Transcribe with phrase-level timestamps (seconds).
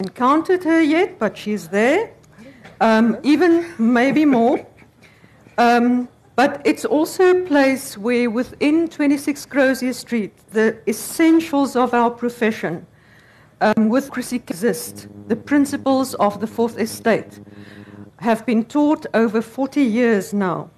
[0.00, 2.12] encountered her yet, but she's there.
[2.80, 4.66] Um, even maybe more.
[5.58, 12.10] Um, but it's also a place where within 26 Crozier Street, the essentials of our
[12.10, 12.86] profession
[13.60, 15.06] um, with Chrissy exist.
[15.28, 17.40] The principles of the Fourth Estate
[18.16, 20.70] have been taught over 40 years now.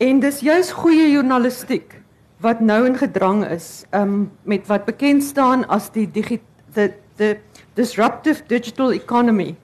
[0.00, 2.00] En dis juis goeie journalistiek
[2.42, 6.40] wat nou in gedrang is, um, met wat bekend staan as die digi
[6.74, 7.36] the, the
[7.74, 9.54] disruptive digital economy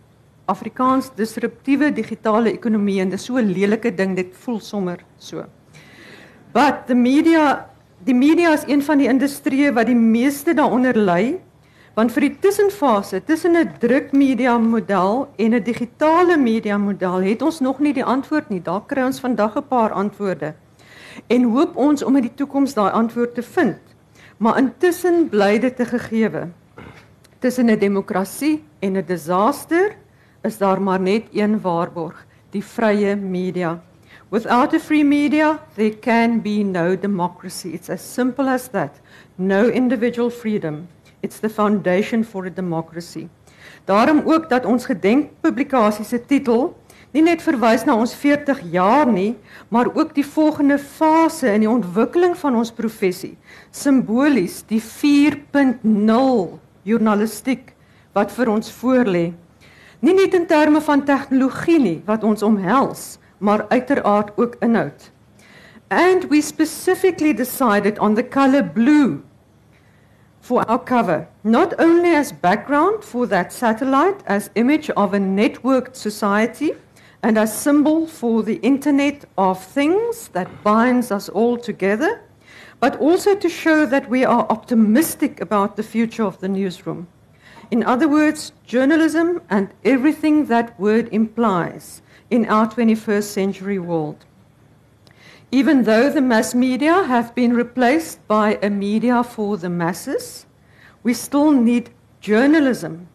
[0.49, 5.45] Afrikaans disruptiewe digitale ekonomie en dis so 'n lelike ding dit voel sommer so.
[6.53, 7.69] But the media
[8.05, 11.41] die media is een van die industrieë wat die meeste daaronder ly
[11.95, 17.61] want vir die tussenfase tussen 'n drukmedia model en 'n digitale media model het ons
[17.61, 18.63] nog nie die antwoord nie.
[18.63, 20.55] Daar kry ons vandag 'n paar antwoorde
[21.27, 23.79] en hoop ons om in die toekoms daai antwoord te vind.
[24.39, 26.49] Maar intussen bly dit 'n gegewe.
[27.39, 29.97] Tussen 'n demokrasie en 'n disaster
[30.43, 33.81] is daar maar net een waarborg, die vrye media.
[34.29, 37.69] Without a free media, there can be no democracy.
[37.69, 39.01] It's as simple as that.
[39.35, 40.89] No individual freedom.
[41.21, 43.29] It's the foundation for a democracy.
[43.85, 46.77] Daarom ook dat ons gedenkpublikasie se titel
[47.11, 49.37] nie net verwys na ons 40 jaar nie,
[49.69, 53.37] maar ook die volgende fase in die ontwikkeling van ons professie.
[53.71, 57.75] Simbolies die 4.0 journalistiek
[58.15, 59.33] wat vir ons voorlê.
[60.01, 65.11] Nie net in terme van tegnologie nie wat ons omhels, maar uiteraard ook inhoud.
[65.91, 69.23] And we specifically decided on the color blue
[70.41, 75.97] for our cover, not only as background for that satellite as image of a networked
[75.97, 76.73] society
[77.23, 82.23] and as symbol for the internet of things that binds us all together,
[82.81, 87.09] but also to show that we are optimistic about the future of the newsroom.
[87.71, 92.01] In other words, journalism and everything that word implies
[92.31, 94.25] in our 21st century world.
[95.51, 100.47] Even though the mass media have been replaced by a media for the masses,
[101.03, 101.91] we still need
[102.21, 103.09] journalism,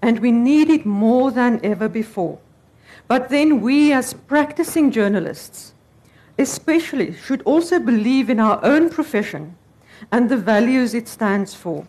[0.00, 2.38] and we need it more than ever before.
[3.08, 5.74] But then we, as practicing journalists,
[6.40, 9.56] especially, should also believe in our own profession
[10.10, 11.86] and the values it stands for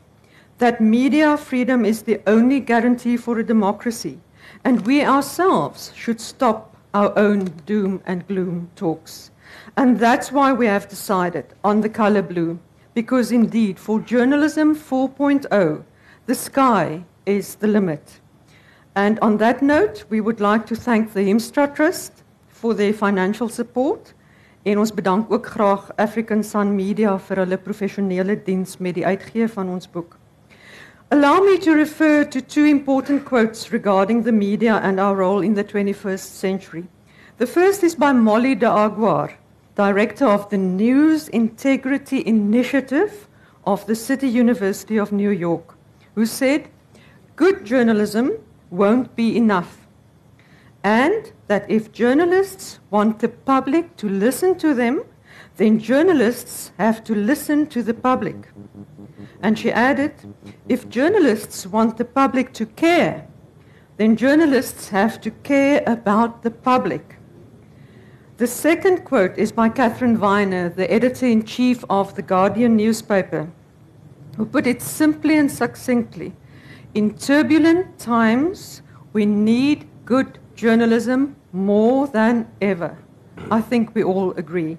[0.62, 4.19] that media freedom is the only guarantee for a democracy,
[4.63, 9.31] and we ourselves should stop our own doom and gloom talks.
[9.75, 12.59] And that's why we have decided on the color blue,
[12.94, 15.83] because indeed, for journalism 4.0,
[16.28, 18.19] the sky is the limit.
[18.95, 23.50] And on that note, we would like to thank the Himstra Trust for their financial
[23.50, 24.13] support.
[24.64, 29.48] En ons bedank ook graag African Sun Media vir hulle professionele diens met die uitgee
[29.50, 30.18] van ons boek.
[31.12, 35.54] Allow me to refer to two important quotes regarding the media and our role in
[35.54, 36.84] the 21st century.
[37.38, 39.32] The first is by Molly de Aguar,
[39.76, 43.28] director of the News Integrity Initiative
[43.66, 45.76] of the City University of New York,
[46.14, 46.70] who said,
[47.36, 48.32] Good journalism
[48.70, 49.88] won't be enough.
[50.84, 55.03] And that if journalists want the public to listen to them,
[55.57, 58.38] then journalists have to listen to the public.
[59.44, 60.13] And she added,
[60.69, 63.28] if journalists want the public to care,
[63.97, 67.17] then journalists have to care about the public.
[68.38, 73.51] The second quote is by Katharine Viner, the editor in chief of the Guardian newspaper,
[74.38, 76.31] who put it simply and succinctly
[76.94, 78.81] In turbulent times,
[79.13, 82.97] we need good journalism more than ever.
[83.50, 84.78] I think we all agree.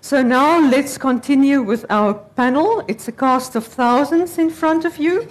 [0.00, 2.84] So now let's continue with our panel.
[2.86, 5.28] It's a cast of thousands in front of you.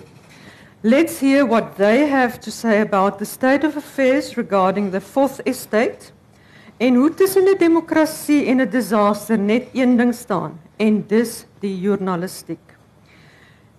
[0.84, 5.42] Let's hear what they have to say about the state of affairs regarding the fourth
[5.46, 6.12] estate
[6.80, 11.80] en hoe tussen 'n demokrasie en 'n disaster net een ding staan en dis die
[11.80, 12.78] journalistiek.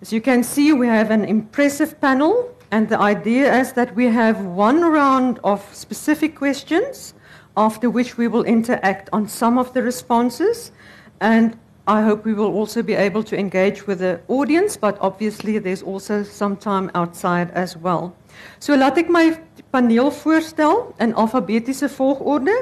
[0.02, 4.06] As you can see we have an impressive panel and the idea is that we
[4.06, 7.15] have one round of specific questions
[7.56, 10.73] after which we will interact on some of the responses
[11.20, 11.56] and
[11.88, 15.82] I hope we will also be able to engage with the audience, but obviously there's
[15.82, 18.15] also some time outside as well.
[18.61, 19.41] So laat ek my
[19.73, 22.53] paneel voorstel in alfabetiese volgorde.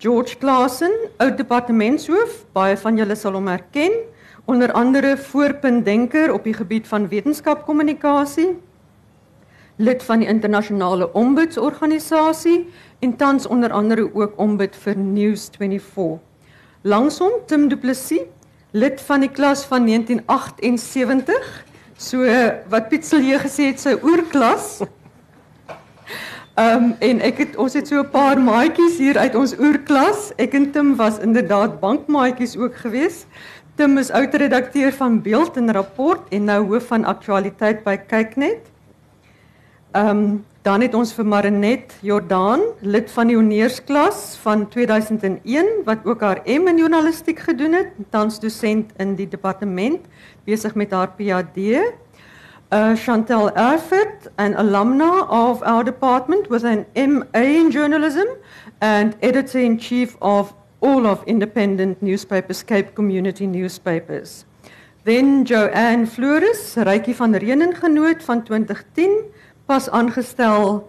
[0.00, 3.92] George Klassen, oud departementshoof, baie van julle sal hom herken,
[4.48, 8.54] onder andere voorpuntdenker op die gebied van wetenskapkommunikasie,
[9.76, 12.66] lid van die internasionale ombudsorganisasie
[13.00, 16.20] en tans onder andere ook ombud vir News 24.
[16.82, 18.26] Langsom Tim Du Plessis,
[18.70, 21.64] lid van die klas van 1978.
[21.96, 22.26] So
[22.68, 24.82] wat Piet Silje gesê het sy oerklas.
[26.54, 30.32] Ehm um, en ek het ons het so 'n paar maatjies hier uit ons oerklas.
[30.36, 33.26] Ek en Tim was inderdaad bankmaatjies ook geweest.
[33.74, 38.73] Tim is oud-redakteur van Beeld en Rapport en nou hoof van aktualiteit by Kyknet.
[39.94, 46.06] Ehm um, dan het ons vir Marinet Jordaan, lid van die hongeursklas van 2001 wat
[46.08, 50.00] ook haar M in journalistiek gedoen het, tans dosent in die departement
[50.48, 51.58] besig met haar PhD.
[52.72, 58.34] Uh, Chantal Erfurt, an alumna of our department with an MA in journalism
[58.80, 64.44] and editor in chief of all of independent newspapers, Cape Community Newspapers.
[65.04, 69.10] Then Joanne Flores, Rykie van Renen genoot van 2010,
[69.66, 70.88] pas aangestel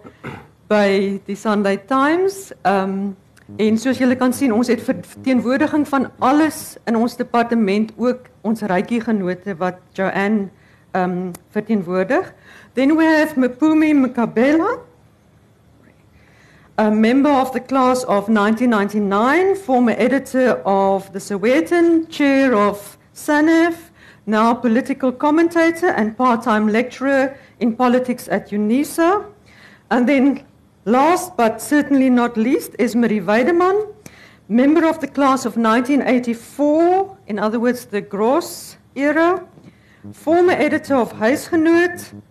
[0.68, 2.52] by die Sunday Times.
[2.64, 3.16] Um
[3.56, 8.64] en soos julle kan sien, ons het verteenwoordiging van alles in ons departement, ook ons
[8.66, 10.48] Rykie genote wat Joanne
[10.92, 12.32] um, verteenwoordig.
[12.74, 14.80] Then we have Mpumi Mkabela,
[16.78, 23.92] a member of the class of 1999, former editor of the Sowetan, chair of SANEF,
[24.26, 29.24] now political commentator and part-time lecturer in politics at UNISA.
[29.90, 30.44] And then
[30.84, 33.94] last but certainly not least is Marie Weideman,
[34.48, 39.46] member of the class of 1984, in other words, the Gross era,
[40.12, 42.22] former editor of Huisgenoot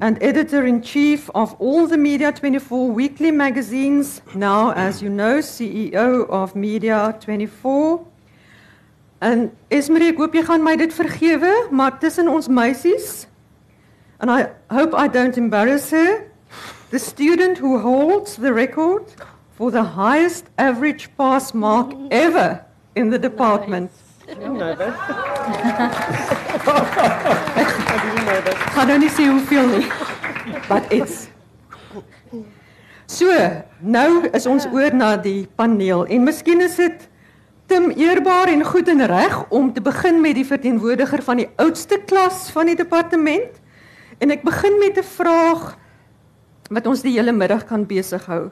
[0.00, 6.54] and editor-in-chief of all the Media 24 weekly magazines, now, as you know, CEO of
[6.54, 8.06] Media 24.
[9.20, 13.26] En Esmaré, ek hoop jy gaan my dit vergewe, maar tussen ons meisies,
[14.20, 16.30] and I hope I don't embarrass her,
[16.90, 19.04] the student who holds the record
[19.56, 22.64] for the highest average pass mark ever
[22.94, 23.90] in the department.
[24.28, 24.78] Nice.
[28.74, 29.86] Gaan nou nie sê hoeveel nie.
[30.68, 31.26] But it's
[33.10, 33.26] So,
[33.82, 37.08] nou is ons oor na die paneel en miskien is dit
[37.70, 42.00] Tim eerbaar en goed en reg om te begin met die verteenwoordiger van die oudste
[42.02, 43.59] klas van die departement.
[44.20, 45.76] En ek begin met 'n vraag
[46.70, 48.50] wat ons die hele middag kan besig hou.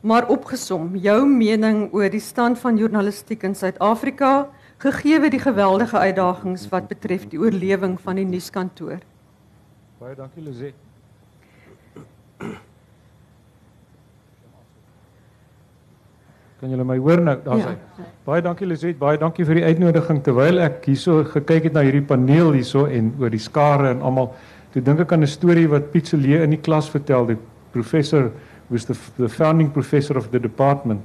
[0.00, 4.48] Maar opgesom, jou mening oor die stand van journalistiek in Suid-Afrika
[4.78, 8.98] gegee die geweldige uitdagings wat betref die oorlewing van die nuuskantoor.
[9.98, 10.74] Baie dankie Lizet.
[16.58, 17.36] Kan julle my hoor nou?
[17.44, 17.74] Daar's ja.
[17.74, 18.04] hy.
[18.26, 22.06] Baie dankie Lizet, baie dankie vir die uitnodiging terwyl ek hierso gekyk het na hierdie
[22.06, 24.32] paneel hierso en oor die skare en almal.
[24.72, 27.38] Toe dink ek aan 'n storie wat Piet Celee in die klas vertel, die
[27.72, 28.30] professor
[28.70, 31.00] was the the founding professor of the department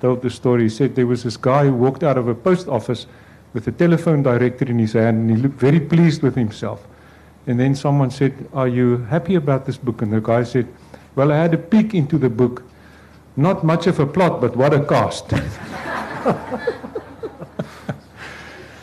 [0.00, 0.62] told the story.
[0.64, 3.06] He said there was this guy who walked out of a post office
[3.52, 6.86] with a telephone directory in his hand and he looked very pleased with himself.
[7.46, 10.02] And then someone said, Are you happy about this book?
[10.02, 10.66] And the guy said,
[11.16, 12.62] Well, I had a peek into the book.
[13.36, 15.30] Not much of a plot, but what a cast.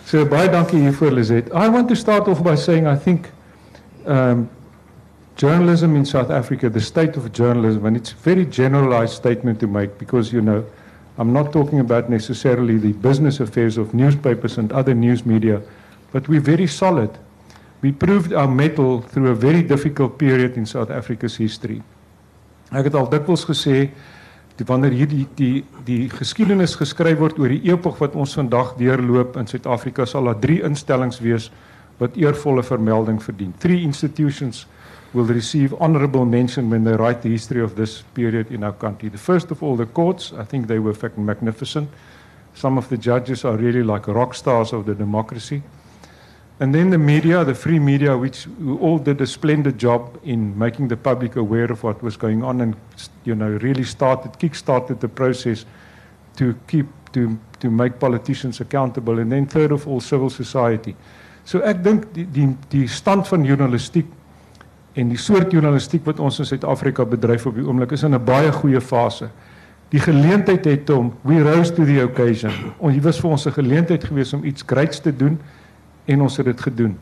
[0.05, 1.51] so, baie dankie hiervoor, Lizette.
[1.53, 3.29] I want to start off by saying I think
[4.05, 4.49] um,
[5.35, 9.67] journalism in South Africa, the state of journalism, and it's a very generalized statement to
[9.67, 10.65] make because, you know,
[11.17, 15.61] I'm not talking about necessarily the business affairs of newspapers and other news media,
[16.11, 17.09] but we're very solid.
[17.81, 21.81] We proved our mettle through a very difficult period in South Africa's history.
[22.73, 23.91] Ek het al dikwels gesê
[24.57, 29.35] die wanneer hierdie die die geskiedenis geskryf word oor die epok wat ons vandag deurloop
[29.39, 31.49] in Suid-Afrika sal daar drie instellings wees
[31.97, 33.53] wat eervolle vermelding verdien.
[33.57, 34.67] Three institutions
[35.13, 39.09] will receive honorable mention when they write the history of this period in our country.
[39.09, 41.89] The first of all, the courts, I think they were fucking magnificent.
[42.53, 45.61] Some of the judges are really like rock stars of the democracy.
[46.59, 48.47] And then the media, the free media, which
[48.79, 52.61] all did a splendid job in making the public aware of what was going on
[52.61, 52.75] and,
[53.25, 55.65] you know, really started, kick-started the process
[56.37, 59.19] to keep, to, to make politicians accountable.
[59.19, 60.95] And then third of all, civil society.
[61.45, 64.07] So ek dink die, die, die stand van journalistiek
[64.97, 68.25] en die soort journalistiek wat ons in Suid-Afrika bedryf op die oomblik is in 'n
[68.25, 69.29] baie goeie fase.
[69.93, 72.51] Die geleentheid het hom we rose to the occasion.
[72.79, 75.39] Ons hier was vir ons 'n geleentheid gewees om iets greats te doen
[76.05, 76.97] en ons het dit gedoen.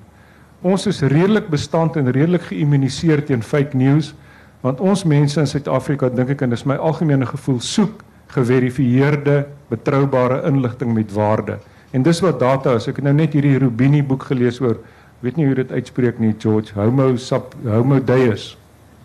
[0.62, 4.14] Ons is redelik bestand en redelik geïmmuniseer teen fake news
[4.62, 10.44] want ons mense in Suid-Afrika dink ek en dis my algemene gevoel soek geverifieerde betroubare
[10.48, 11.60] inligting met waarde.
[11.94, 12.88] En dis wat data is.
[12.90, 14.80] Ek het nou net hierdie Rubini boek gelees oor
[15.24, 16.74] weet nie hoe dit uitspreek nie George.
[16.76, 18.54] Homo sap Homo Deus.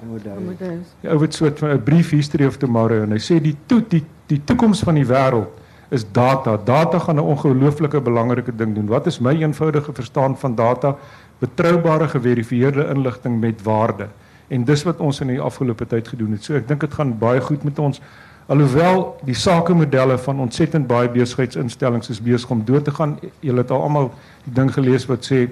[0.00, 0.94] Homo Deus.
[1.04, 3.80] Ja ou wat soort van 'n brief history of tomorrow en hy sê die to,
[3.88, 5.48] die die toekoms van die wêreld
[5.90, 6.56] is data.
[6.64, 8.86] Data gaan 'n ongelooflike belangrike ding doen.
[8.86, 10.96] Wat is my eenvoudige verstaan van data?
[11.38, 14.08] Betroubare geverifieerde inligting met waarde.
[14.48, 16.44] En dis wat ons in die afgelope tyd gedoen het.
[16.44, 18.00] So ek dink dit gaan baie goed met ons.
[18.48, 23.18] Alhoewel die sakemodelle van ontsettend baie besigheidsinstellings is besig om dood te gaan.
[23.44, 24.08] Julle het al almal
[24.46, 25.42] die ding gelees wat sê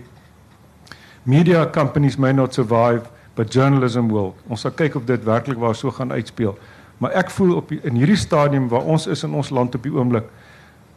[1.28, 4.32] media companies may not survive but journalism will.
[4.48, 6.56] Ons sal kyk of dit werklik waar so gaan uitspeel.
[6.96, 9.84] Maar ek voel op die, in hierdie stadium waar ons is in ons land op
[9.84, 10.32] die oomblik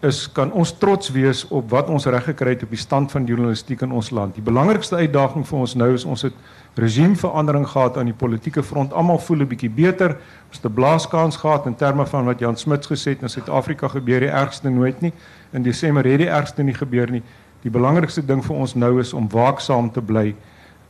[0.07, 3.27] is kan ons trots wees op wat ons reg gekry het op die stand van
[3.27, 4.39] journalistiek in ons land.
[4.39, 6.39] Die belangrikste uitdaging vir ons nou is ons het
[6.75, 8.93] regimeverandering gehad aan die politieke front.
[8.93, 10.17] Almal voel 'n bietjie beter.
[10.47, 13.87] Ons het 'n blaaskans gehad in terme van wat Jan Smuts gesê het in Suid-Afrika
[13.87, 15.13] gebeur die ergste nooit nie.
[15.51, 17.23] In Desember het die ergste nie gebeur nie.
[17.61, 20.35] Die belangrikste ding vir ons nou is om waaksaam te bly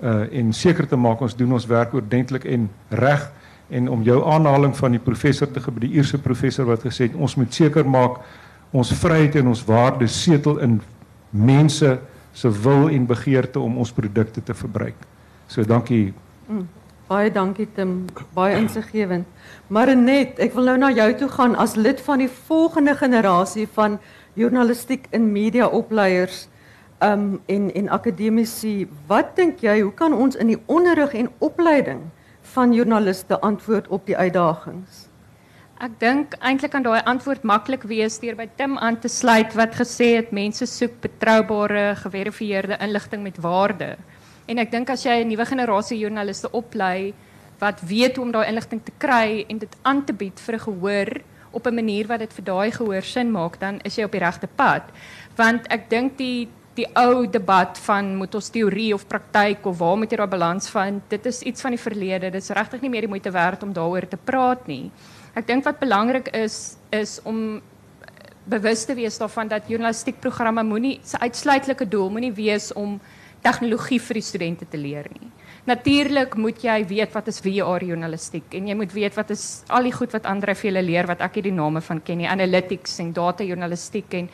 [0.04, 3.32] uh en seker te maak ons doen ons werk ordentlik en reg
[3.70, 7.16] en om jou aanhaling van die professor te gebeur, die Ierse professor wat gesê het
[7.16, 8.20] ons moet seker maak
[8.72, 10.82] ons vryheid en ons waardes setel in
[11.30, 12.00] mense
[12.34, 14.96] se wil en begeerte om ons produkte te verbruik.
[15.50, 16.14] So dankie.
[16.46, 16.68] Mm,
[17.10, 18.06] baie dankie Tim,
[18.38, 19.26] baie insiggewend.
[19.68, 23.66] Maar net, ek wil nou na jou toe gaan as lid van die volgende generasie
[23.74, 23.98] van
[24.38, 26.46] journalistiek en media opleiers
[27.02, 28.86] um en en akademici.
[29.10, 32.06] Wat dink jy, hoe kan ons in die onderrig en opleiding
[32.54, 35.08] van joernaliste antwoord op die uitdagings?
[35.82, 39.78] Ek dink eintlik kan daai antwoord maklik wees deur by Tim aan te sluit wat
[39.80, 43.96] gesê het mense soek betroubare, geverifieerde inligting met waarde.
[44.50, 47.14] En ek dink as jy 'n nuwe generasie joernaliste oplei
[47.60, 50.60] wat weet hoe om daai inligting te kry en dit aan te bied vir 'n
[50.60, 51.10] gehoor
[51.52, 54.20] op 'n manier wat dit vir daai gehoor sin maak, dan is jy op die
[54.20, 54.84] regte pad.
[55.36, 59.98] Want ek dink die die ou debat van moet ons teorie of praktyk of waar
[59.98, 62.32] moet jy daai balans vind, dit is iets van die verlede.
[62.32, 64.92] Dit is regtig nie meer die moeite werd om daaroor te praat nie.
[65.36, 67.62] Ek dink wat belangrik is is om
[68.46, 73.00] bewus te wees daarvan dat journalistiekprogramme moenie se uitsluitlike doel moenie wees om
[73.42, 75.30] tegnologie vir die studente te leer nie.
[75.70, 79.86] Natuurlik moet jy weet wat is VR journalistiek en jy moet weet wat is al
[79.86, 82.28] die goed wat Andre vir julle leer wat ek nie die name van ken nie,
[82.28, 84.30] analytics en data journalistiek en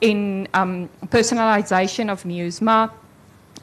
[0.00, 0.20] en
[0.56, 2.88] um personalization of news, maar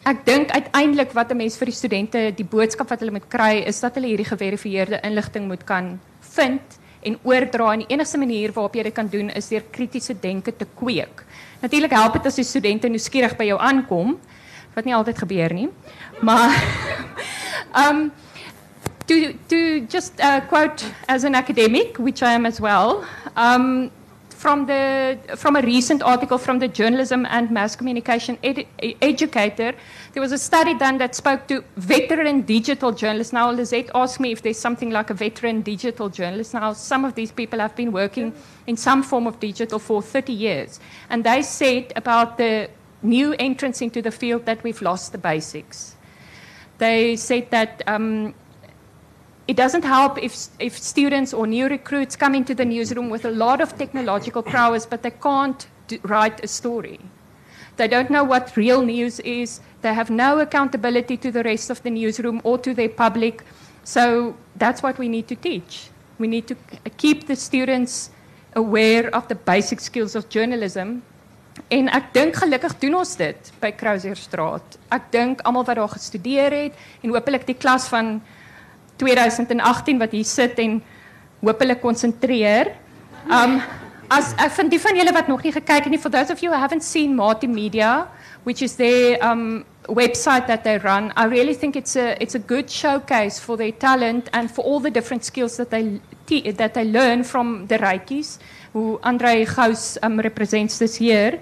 [0.05, 3.63] ek dink uiteindelik wat 'n mens vir die studente die boodskap wat hulle moet kry
[3.65, 6.61] is dat hulle hierdie geverifieerde inligting moet kan vind
[7.01, 10.55] en oordra en die enigste manier waarop jy dit kan doen is deur kritiese denke
[10.55, 11.23] te kweek.
[11.61, 14.17] Natuurlik help dit as die studente nuuskierig by jou aankom
[14.77, 15.69] wat nie altyd gebeur nie.
[16.21, 16.53] Maar
[17.83, 18.07] um
[19.07, 23.03] to to just uh, quote as an academic which I am as well.
[23.35, 23.91] Um
[24.37, 28.59] from the from a recent article from the journalism and mass communication ed
[29.01, 29.73] educator
[30.13, 34.31] there was a study done that spoke to veteran digital journalists now Lizette asked me
[34.31, 37.91] if there's something like a veteran digital journalist now some of these people have been
[37.91, 38.31] working
[38.67, 40.79] in some form of digital for 30 years
[41.09, 42.69] and they said about the
[43.01, 45.95] new entrance into the field that we've lost the basics
[46.77, 48.33] they said that um,
[49.47, 53.31] it doesn't help if, if students or new recruits come into the newsroom with a
[53.31, 56.99] lot of technological prowess, but they can't do, write a story.
[57.77, 59.61] They don't know what real news is.
[59.81, 63.43] They have no accountability to the rest of the newsroom or to their public.
[63.83, 65.89] So that's what we need to teach.
[66.19, 66.55] We need to
[66.97, 68.09] keep the students
[68.55, 71.03] aware of the basic skills of journalism.
[71.67, 74.77] En ek dink gelukkig doen ons dit by Crouzierstraat.
[74.93, 78.17] Ek dink almal wat daar gestudeer het en hopelik die klas van
[79.01, 80.79] 2018 wat hier sit en
[81.41, 82.73] hopelik konsentreer.
[83.27, 83.59] Um
[84.07, 86.39] as ek vind die van julle wat nog nie gekyk het nie for those of
[86.39, 88.07] you who haven't seen Martin Media
[88.45, 92.39] which is their um website that they run I really think it's a it's a
[92.39, 96.01] good showcase for their talent and for all the different skills that they
[96.51, 98.37] that they learn from the Rykies
[98.73, 101.41] who Andre Gous um represents this year.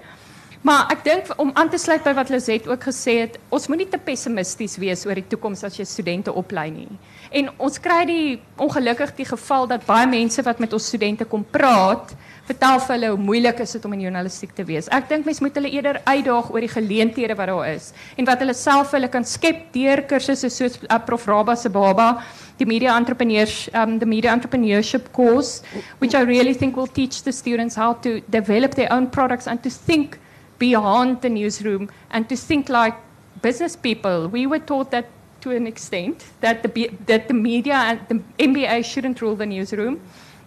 [0.64, 3.88] Maar ek dink om aan te sluit by wat Lizet ook gesê het, ons moenie
[3.90, 6.88] te pessimisties wees oor die toekoms as jy studente oplei nie.
[7.30, 11.44] En ons kry die ongelukkig die geval dat baie mense wat met ons studente kom
[11.44, 12.14] praat,
[12.46, 14.88] vertel vir hulle hoe moeilik is dit om in journalistiek te wees.
[14.94, 18.42] Ek dink mense moet hulle eerder uitdaag oor die geleenthede wat daar is en wat
[18.42, 22.22] hulle self hulle kan skep deur kursusse soos uh, Prof Raba se baba
[22.58, 25.62] the media entrepreneurs um, the media entrepreneurship course
[25.98, 29.62] which I really think will teach the students how to develop their own products and
[29.62, 30.18] to think
[30.58, 32.94] beyond the newsroom and to think like
[33.42, 34.28] business people.
[34.28, 35.06] We were taught that
[35.40, 40.00] to an extent that the that the media and the MBA shouldn't rule the newsroom.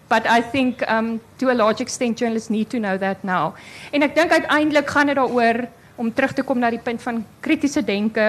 [0.09, 3.53] But I think um, to a large extent journalists need to know that now.
[3.93, 5.67] En ek dink uiteindelik gaan dit daaroor
[6.01, 8.25] om terug te kom na die punt van kritiese denke,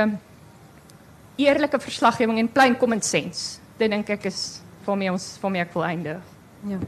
[1.41, 3.59] eerlike verslaggewing en plain common sense.
[3.81, 6.21] Dit dink ek is waarmee ons waarmee ek wil eindig.
[6.69, 6.79] Ja.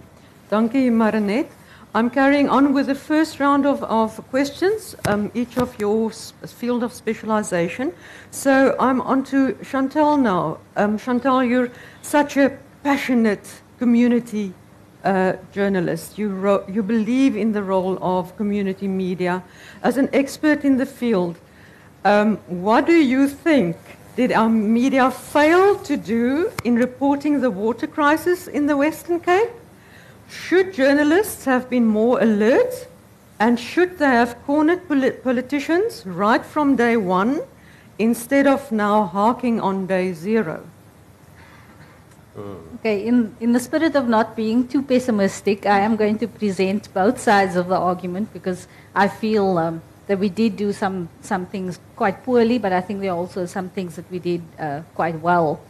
[0.52, 1.48] Dankie Marenet.
[1.94, 6.82] I'm carrying on with the first round of, of questions, um, each of your field
[6.82, 7.92] of specialization.
[8.30, 10.56] So I'm on to Chantal now.
[10.74, 11.68] Um, Chantal, you're
[12.00, 14.54] such a passionate community
[15.04, 16.16] uh, journalist.
[16.16, 19.42] You, you believe in the role of community media.
[19.82, 21.36] As an expert in the field,
[22.06, 23.76] um, what do you think
[24.16, 29.50] did our media fail to do in reporting the water crisis in the Western Cape?
[30.32, 32.88] Should journalists have been more alert?
[33.38, 37.42] And should they have cornered polit- politicians right from day one
[37.98, 40.64] instead of now harking on day zero?
[42.78, 46.92] Okay, in, in the spirit of not being too pessimistic, I am going to present
[46.94, 51.44] both sides of the argument because I feel um, that we did do some, some
[51.44, 54.80] things quite poorly, but I think there are also some things that we did uh,
[54.94, 55.60] quite well.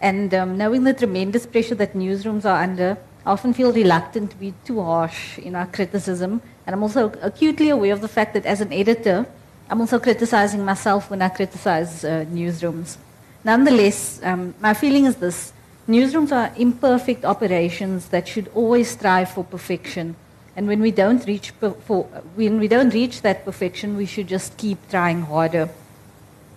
[0.00, 2.96] And um, knowing the tremendous pressure that newsrooms are under,
[3.28, 6.40] I often feel reluctant to be too harsh in our criticism.
[6.64, 9.26] And I'm also acutely aware of the fact that as an editor,
[9.68, 12.96] I'm also criticizing myself when I criticize uh, newsrooms.
[13.44, 15.52] Nonetheless, um, my feeling is this
[15.86, 20.16] newsrooms are imperfect operations that should always strive for perfection.
[20.56, 22.04] And when we don't reach, for,
[22.34, 25.68] when we don't reach that perfection, we should just keep trying harder.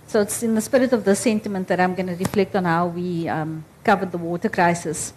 [0.08, 2.88] So it's in the spirit of this sentiment that I'm going to reflect on how
[2.88, 5.12] we um, covered the water crisis.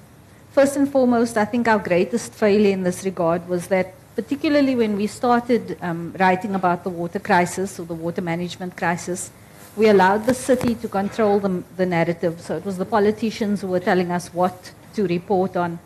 [0.54, 4.96] First and foremost, I think our greatest failure in this regard was that, particularly when
[4.96, 9.32] we started um, writing about the water crisis or the water management crisis,
[9.74, 12.40] we allowed the city to control the, the narrative.
[12.40, 15.80] So it was the politicians who were telling us what to report on.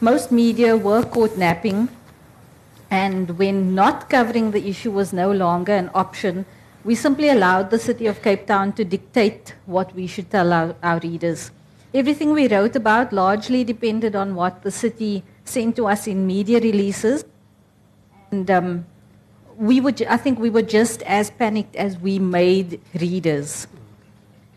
[0.00, 1.90] Most media were caught napping,
[2.90, 6.46] and when not covering the issue was no longer an option,
[6.82, 10.74] we simply allowed the city of Cape Town to dictate what we should tell our,
[10.82, 11.50] our readers.
[11.94, 16.60] Everything we wrote about largely depended on what the city sent to us in media
[16.60, 17.24] releases.
[18.30, 18.86] And um,
[19.56, 23.66] we were, I think we were just as panicked as we made readers.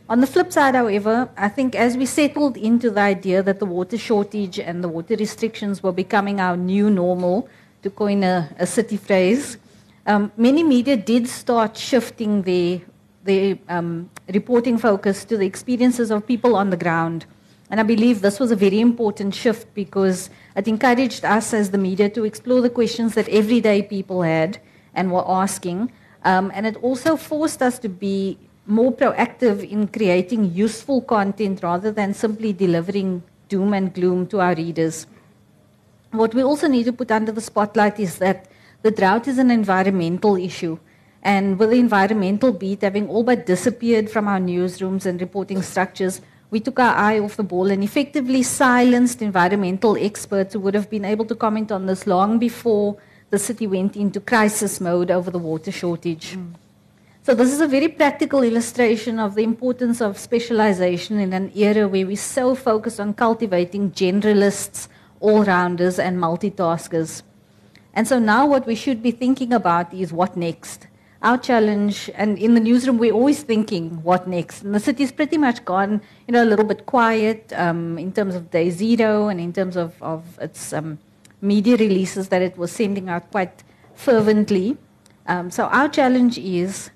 [0.10, 3.66] On the flip side, however, I think as we settled into the idea that the
[3.66, 7.48] water shortage and the water restrictions were becoming our new normal,
[7.82, 9.58] to coin a, a city phrase,
[10.06, 12.82] um, many media did start shifting their
[13.24, 17.26] the um, reporting focus to the experiences of people on the ground.
[17.70, 21.78] And I believe this was a very important shift because it encouraged us as the
[21.78, 24.60] media to explore the questions that everyday people had
[24.94, 25.92] and were asking.
[26.26, 31.92] Um, and it also forced us to be more proactive in creating useful content rather
[31.92, 35.08] than simply delivering doom and gloom to our readers.
[36.12, 38.48] What we also need to put under the spotlight is that
[38.82, 40.78] the drought is an environmental issue.
[41.24, 46.22] And with the environmental beat having all but disappeared from our newsrooms and reporting structures,
[46.50, 50.90] we took our eye off the ball and effectively silenced environmental experts who would have
[50.90, 52.98] been able to comment on this long before
[53.30, 56.36] the city went into crisis mode over the water shortage.
[56.36, 56.54] Mm.
[57.24, 61.88] So, this is a very practical illustration of the importance of specialization in an era
[61.88, 64.88] where we're so focus on cultivating generalists,
[65.20, 67.22] all rounders, and multitaskers.
[67.94, 70.88] And so, now what we should be thinking about is what next?
[71.22, 74.64] Our challenge, and in the newsroom, we're always thinking, what next?
[74.64, 78.34] And the city's pretty much gone, you know, a little bit quiet um, in terms
[78.34, 80.98] of day zero and in terms of, of its um,
[81.40, 84.78] media releases that it was sending out quite fervently.
[85.28, 86.90] Um, so our challenge is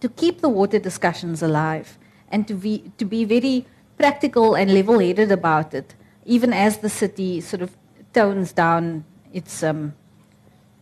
[0.00, 1.98] to keep the water discussions alive
[2.30, 3.66] and to be, to be very
[3.96, 5.94] practical and level-headed about it,
[6.26, 7.74] even as the city sort of
[8.12, 9.94] tones down its um,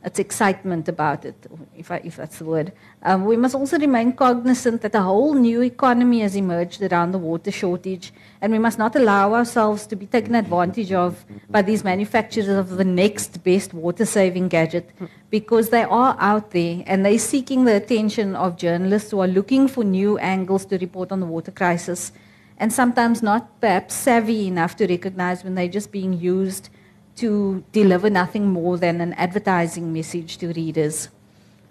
[0.07, 1.35] its excitement about it,
[1.77, 2.73] if, I, if that's the word.
[3.03, 7.19] Um, we must also remain cognizant that a whole new economy has emerged around the
[7.19, 11.83] water shortage, and we must not allow ourselves to be taken advantage of by these
[11.83, 14.89] manufacturers of the next best water saving gadget,
[15.29, 19.67] because they are out there and they're seeking the attention of journalists who are looking
[19.67, 22.13] for new angles to report on the water crisis,
[22.59, 26.69] and sometimes not perhaps savvy enough to recognize when they're just being used
[27.17, 31.09] to deliver nothing more than an advertising message to readers.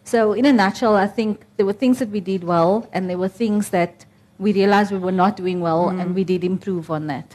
[0.03, 3.17] So, in a nutshell, I think there were things that we did well, and there
[3.17, 4.05] were things that
[4.37, 6.01] we realized we were not doing well, mm.
[6.01, 7.33] and we did improve on that.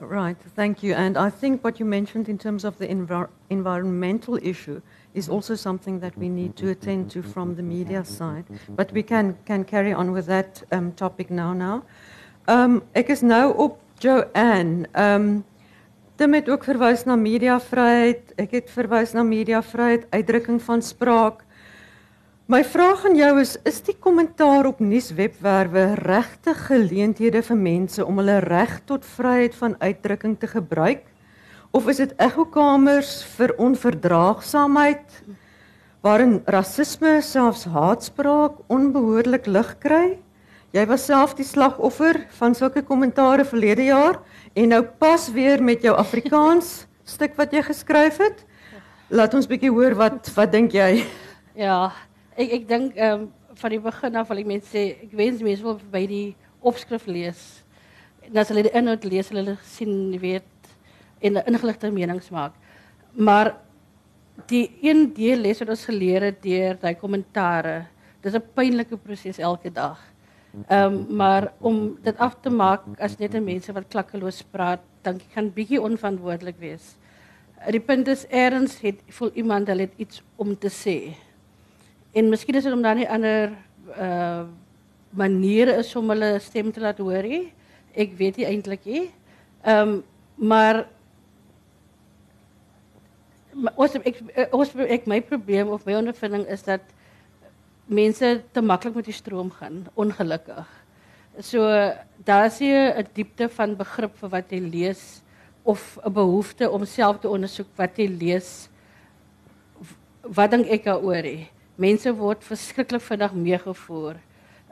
[0.00, 0.94] Right, thank you.
[0.94, 4.80] And I think what you mentioned in terms of the envir- environmental issue
[5.14, 8.44] is also something that we need to attend to from the media side.
[8.68, 11.52] But we can, can carry on with that um, topic now.
[11.52, 11.84] Now,
[12.46, 14.86] um, ek is nou op Joanne.
[14.94, 15.44] Um,
[16.18, 18.32] Tim het ook verwys na mediavryheid.
[18.42, 21.44] Ek het verwys na mediavryheid, uitdrukking van spraak.
[22.50, 28.18] My vraag aan jou is: is die kommentaar op nuuswebwerwe regte geleenthede vir mense om
[28.18, 31.06] hulle reg tot vryheid van uitdrukking te gebruik?
[31.70, 35.20] of is dit ekkokamers vir onverdraagsaamheid
[36.04, 40.16] waarin rasisme, selfs haatspraak onbehoorlik lig kry?
[40.72, 44.20] Jy was self die slagoffer van sulke kommentare verlede jaar
[44.54, 48.44] en nou pas weer met jou Afrikaans stuk wat jy geskryf het.
[49.08, 51.02] Laat ons bietjie hoor wat wat dink jy?
[51.58, 51.90] Ja,
[52.38, 55.40] ek ek dink ehm um, van die begin af wil ek mense sê ek wens
[55.42, 57.40] mense wil by die opskrif lees.
[58.22, 60.70] En as hulle die inhoud lees, hulle sien weet
[61.18, 62.54] en 'n ingeligte menings maak.
[63.18, 63.56] Maar
[64.46, 67.86] die een deel les wat ons geleer het deur daai kommentare,
[68.22, 69.98] dis 'n pynlike proses elke dag.
[70.68, 74.80] Um, maar om dit af te maak as net 'n mense wat klakkeloos praat,
[75.20, 76.96] ek kan bietjie onverantwoordelik wees.
[77.70, 78.26] Die punt is
[78.80, 81.14] het voel iemand hulle het iets om te sê.
[82.12, 83.52] En miskien is dit om dan nie ander
[83.98, 84.44] uh
[85.10, 87.52] maniere is om hulle stem te hoor nie.
[87.96, 89.10] Ek weet nie eintlik nie.
[89.64, 90.02] Ehm um,
[90.34, 90.86] maar
[93.74, 93.96] ons
[94.52, 96.80] ons ek my probleem of my ondervinding is dat
[97.88, 100.68] mense te maklik met die stroom gaan, ongelukkig.
[101.40, 101.64] So
[102.24, 105.22] daar is 'n diepte van begrip vir wat jy lees
[105.62, 108.68] of 'n behoefte om self te ondersoek wat jy lees.
[110.22, 111.46] Wat dink ek daaroor?
[111.76, 114.16] Mense word verskriklik vinnig meegevoer.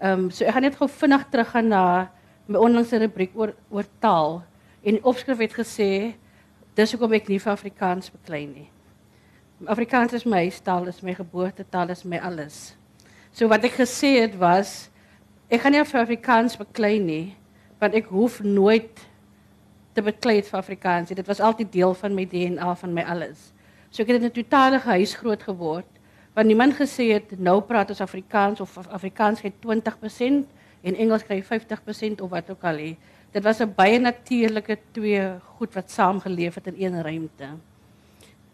[0.01, 2.11] Ehm um, so ek gaan net gou vinnig teruggaan na
[2.47, 4.43] my onlangse rubriek oor oor taal
[4.83, 6.15] en opskrif het gesê
[6.75, 8.69] dis hoekom ek nie Afrikaans beklei nie.
[9.67, 12.77] Afrikaans is my taal, is my geboortetaal, is my alles.
[13.37, 14.89] So wat ek gesê het was
[15.53, 17.35] ek gaan nie vir Afrikaans beklei nie,
[17.77, 19.03] want ek hoef nooit
[19.93, 21.13] te beklei vir Afrikaans.
[21.13, 23.53] Dit was altyd deel van my DNA, van my alles.
[23.91, 25.87] So ek het in 'n totale huis groot geword
[26.37, 30.45] want niemand gesê het nou praat ons Afrikaans of Afrikaans kry 20%
[30.83, 32.97] en Engels kry 50% of wat ook al.
[33.33, 35.23] Dit was 'n baie natuurlike twee
[35.57, 37.49] goed wat saamgeleef het in een ruimte.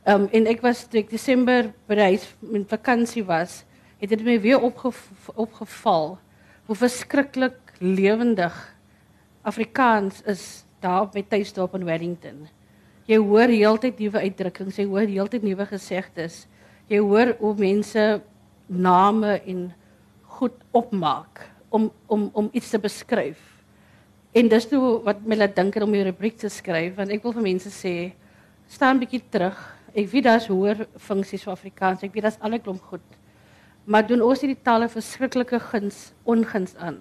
[0.04, 3.64] Um, en ik was toen ik december bereid met vakantie was,
[4.02, 4.98] het dit my weer opgev
[5.38, 6.16] opgeval
[6.66, 8.54] hoe verskriklik lewendig
[9.42, 12.42] Afrikaans is daar op my tuisdorp in Wellington.
[13.06, 16.46] Jy hoor heeltyd nuwe uitdrukkings, jy hoor heeltyd nuwe gesegdes.
[16.90, 18.04] Jy hoor hoe mense
[18.66, 19.64] name en
[20.38, 23.38] goed opmaak om om om iets te beskryf.
[24.34, 27.32] En dis nou wat my laat dink om 'n rubriek te skryf want ek wil
[27.32, 28.12] vir mense sê
[28.66, 29.58] staan bietjie terug.
[29.94, 32.02] Ek weet daar's hoër funksies vir Afrikaans.
[32.02, 33.21] Ek weet daar's alle klomp goed.
[33.84, 37.00] Maar doen ons hierdie tale verskriklike guns onguns aan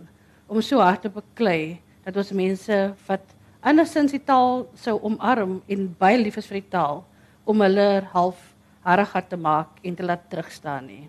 [0.52, 5.86] om so hard te beklei dat ons mense wat andersins die taal sou omarm en
[6.00, 7.04] baie lief is vir die taal
[7.46, 8.40] om hulle half
[8.84, 11.06] harrigat te maak en te laat terugstaan nie.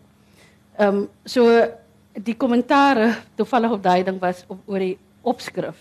[0.76, 1.48] Ehm um, so
[2.12, 5.80] die kommentare toevallig op daai ding was op oor die opskrif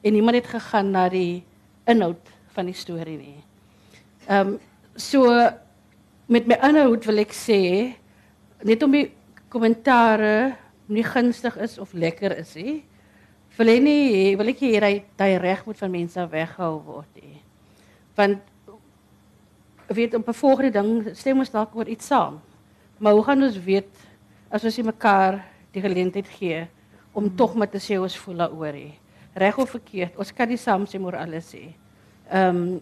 [0.00, 1.44] en niemand het gegaan na die
[1.84, 3.40] inhoud van die storie nie.
[4.26, 4.58] Ehm um,
[4.96, 5.28] so
[6.26, 6.56] met my
[6.86, 7.60] hoed wil ek sê
[8.62, 9.10] net om die
[9.48, 12.80] kommentare nie gunstig is of lekker is hè
[13.58, 17.34] wil ek nie wil ek hier daai reg moet van mense weghou word hè
[18.16, 18.40] want
[19.94, 22.40] weet op 'n volgende ding stem ons dalk oor iets saam.
[22.98, 23.90] Maar hoe gaan ons weet
[24.48, 26.66] as ons mekaar die geleentheid gee
[27.12, 28.90] om tog met te sê ons voel daaroor hè
[29.34, 31.74] reg of verkeerd ons kan nie saam sê oor alles hè
[32.30, 32.80] ehm um,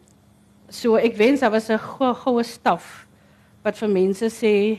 [0.68, 3.06] so ek wens daar was 'n goue staf
[3.62, 4.78] wat vir mense sê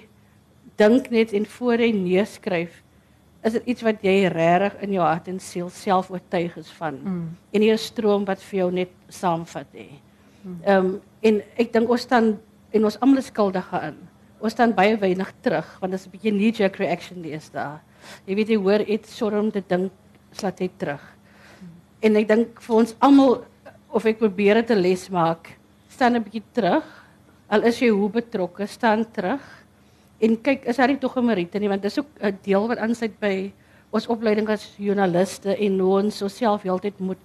[0.80, 2.80] dink net en voor jy neerskryf
[3.44, 6.98] is dit iets wat jy regtig in jou hart en siel self oortuig is van
[7.00, 7.26] mm.
[7.56, 9.88] en hier 'n stroom wat vir jou net saamvat hè.
[10.44, 10.60] Mm.
[10.64, 12.38] Ehm um, en ek dink ons staan
[12.72, 13.98] en ons almal skuldig aan.
[14.40, 17.50] Ons staan baie weinig terug want dit is 'n bietjie knee jerk reaction die is
[17.50, 17.80] daar.
[18.26, 19.92] Jy weet jy hoor iets sorm te dink
[20.32, 21.02] slat jy terug.
[21.62, 21.68] Mm.
[22.02, 23.46] En ek dink vir ons almal
[23.90, 26.86] of ek probeer dit 'n les maak staan 'n bietjie terug.
[27.50, 29.59] Al is jy hoe betrokke, staan terug.
[30.20, 32.78] En kyk, is daar nie tog 'n meriete nie want dis ook 'n deel wat
[32.78, 33.52] aansluit by
[33.92, 37.18] ons opleiding as joernaliste en ons self heeltyd moet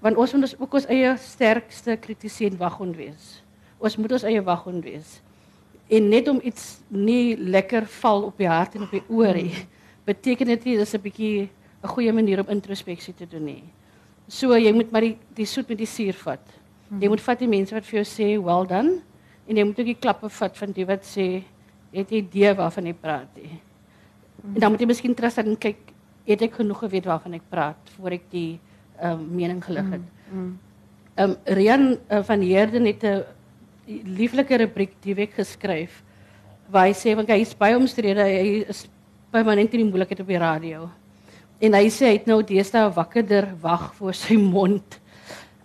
[0.00, 3.42] want ons moet ons ook ons eie sterkste kritiese en waghond wees.
[3.78, 5.20] Ons moet ons eie waghond wees.
[5.88, 9.66] En net om iets nie lekker val op die hart en op die oor nie,
[10.04, 11.48] beteken dit nie dis 'n bietjie
[11.82, 13.64] 'n goeie manier om introspeksie te doen nie.
[14.28, 16.46] So jy moet maar die die soet met die suur vat.
[16.88, 17.02] -hmm.
[17.02, 19.00] Jy moet vat die mense wat vir jou sê well done
[19.46, 21.42] en jy moet ook die klappe vat van die wat sê
[21.92, 23.52] het jy idee waarvan jy praat nie.
[24.42, 24.54] Mm.
[24.54, 25.92] En dan moet jy miskien terug en kyk
[26.26, 28.58] het ek genoeg geweet waarvan ek praat voor ek die
[28.96, 30.02] ehm um, mening gelig het.
[30.02, 30.58] Ehm mm
[31.16, 31.30] -hmm.
[31.30, 33.24] um, Rian uh, van Heerden het 'n
[34.04, 36.02] lieflike rubriek die week geskryf
[36.70, 38.88] waar hy sê want hy is baie omstrede hy is
[39.30, 40.90] permanent in die moeilikheid op die radio.
[41.58, 45.00] En hy sê hy het nou deesdae wakkerder wag voor sy mond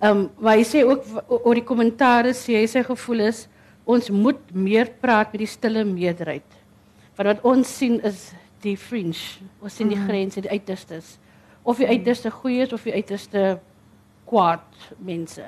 [0.02, 3.44] Ehm um, maar hy sê ook oor die kommentare sê hy sy gevoel is
[3.92, 6.58] ons moet meer praat met die stille meerderheid.
[7.18, 8.32] Want wat ons sien is
[8.64, 9.18] die fringe,
[9.62, 11.18] ons sien die grense, die uiterstes.
[11.64, 13.60] Of die uiterste goeie is of die uiterste
[14.30, 15.46] kwaad mense.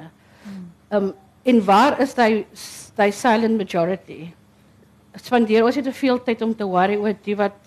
[0.91, 2.45] Ehm um, en waar is daai
[2.95, 4.29] daai silent majority?
[5.19, 7.57] Spandeer ons het te veel tyd om te worry oor die wat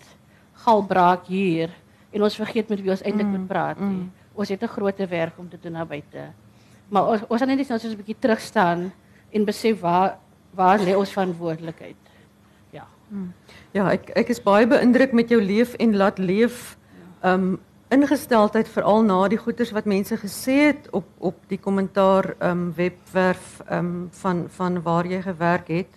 [0.63, 1.69] gal braak hier
[2.09, 4.07] en ons vergeet met wie ons eintlik moet praat nie.
[4.33, 6.33] Ons het 'n groot werk om te doen daar buite.
[6.89, 8.91] Maar ons ons gaan net eens so 'n bietjie terug staan
[9.31, 10.17] en besef waar
[10.57, 12.11] waar lê ons verantwoordelikheid.
[12.73, 12.87] Ja.
[13.71, 16.75] Ja, ek ek is baie beïndruk met jou leef en laat leef
[17.23, 17.57] um
[17.93, 23.61] ingesteldheid veral na die goeters wat mense gesê het op op die kommentaar um webwerf
[23.71, 25.93] um van van waar jy gewerk het.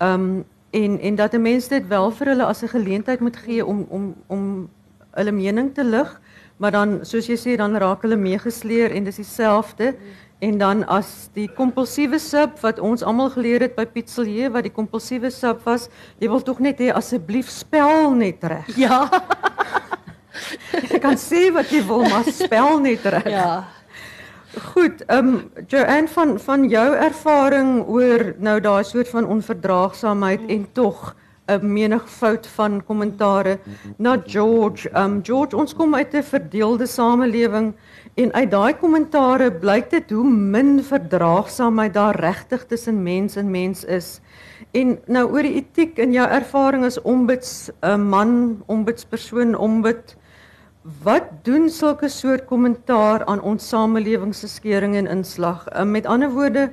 [0.00, 3.66] Um en en dat 'n mens dit wel vir hulle as 'n geleentheid moet gee
[3.66, 4.68] om om om
[5.10, 6.20] hulle mening te lig,
[6.56, 9.94] maar dan soos jy sê dan raak hulle meegesleer en dis dieselfde.
[10.38, 14.74] En dan as die kompulsiewe sub wat ons almal geleer het by Pietselier wat die
[14.74, 15.88] kompulsiewe sub was,
[16.22, 18.70] jy wil tog net hê asseblief spel net reg.
[18.78, 19.06] Ja.
[20.92, 23.26] Jy kan sê wat jy wil, maar spel net reg.
[23.32, 23.66] Ja.
[24.70, 30.66] Goed, ehm um, Joanne van van jou ervaring oor nou daai soort van onverdraagsaamheid en
[30.72, 31.14] tog
[31.48, 33.58] 'n menigvoud van kommentare
[33.96, 34.88] na George.
[34.88, 37.74] Ehm um, George, ons kom uit 'n verdeelde samelewing
[38.18, 43.84] en uit daai kommentare blyk dit hoe min verdraagsaamheid daar regtig tussen mens en mens
[43.84, 44.18] is.
[44.74, 50.16] En nou oor die etiek in jou ervaring as ombuds 'n man, ombudspersoon, ombud
[51.02, 55.66] Wat doen sulke soort kommentaar aan ons samelewing se skering en inslag?
[55.68, 56.70] Uh, met ander woorde,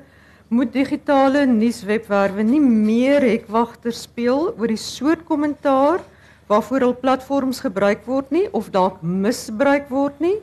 [0.48, 6.00] moet digitale nuuswebwerwe nie meer hekwagter speel oor die soort kommentaar
[6.48, 10.38] waarvoor hul platforms gebruik word nie of dalk misbruik word nie?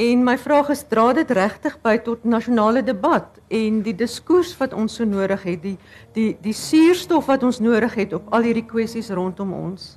[0.00, 4.72] En my vraag is, dra dit regtig by tot nasionale debat en die diskurs wat
[4.72, 5.76] ons so nodig het, die
[6.14, 9.90] die die suurstof wat ons nodig het op al hierdie kwessies rondom ons?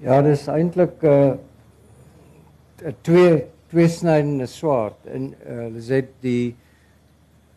[0.00, 6.56] Ja, dis eintlik 'n uh, 'n twee tweesnydende swaard en uh, hulle sê die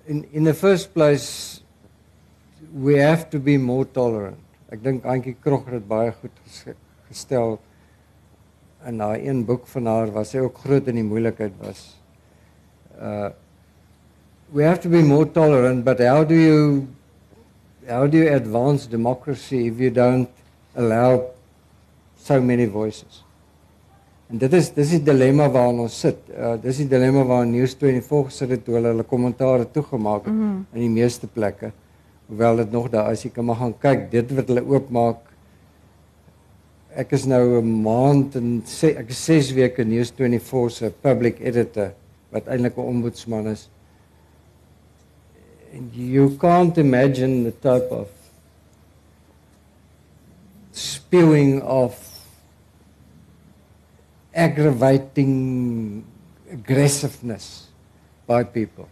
[0.08, 1.62] in in the first place
[2.74, 4.40] we have to be more tolerant.
[4.70, 6.76] Ek dink Antjie Krog het dit baie goed ges
[7.08, 7.60] gestel
[8.88, 11.86] in haar een boek van haar waar sy ook groot in die moeilikheid was.
[13.00, 13.30] Uh
[14.52, 16.88] we have to be more tolerant but how do you
[17.88, 20.30] how do you advance democracy if you don't
[20.76, 21.22] allow
[22.18, 23.24] so many voices?
[24.30, 26.18] En dit is dis die dilemma waarin ons sit.
[26.34, 30.42] Uh dis die dilemma waarin News24 gesit het toe hulle hulle kommentare toegemaak het mm
[30.42, 30.66] -hmm.
[30.74, 31.72] in die meeste plekke.
[32.30, 35.29] Hoewel dit nog daar is, jy kan maar gaan kyk dit wat hulle oopmaak.
[36.98, 41.94] Ek is nou 'n maand en sê ek is 6 weke News24 se public editor
[42.32, 43.70] wat eintlik 'n ombudsman is.
[45.74, 48.08] And you can't imagine the type of
[50.72, 51.94] spewing of
[54.34, 56.04] aggravating
[56.52, 57.68] aggressiveness
[58.26, 58.88] by people.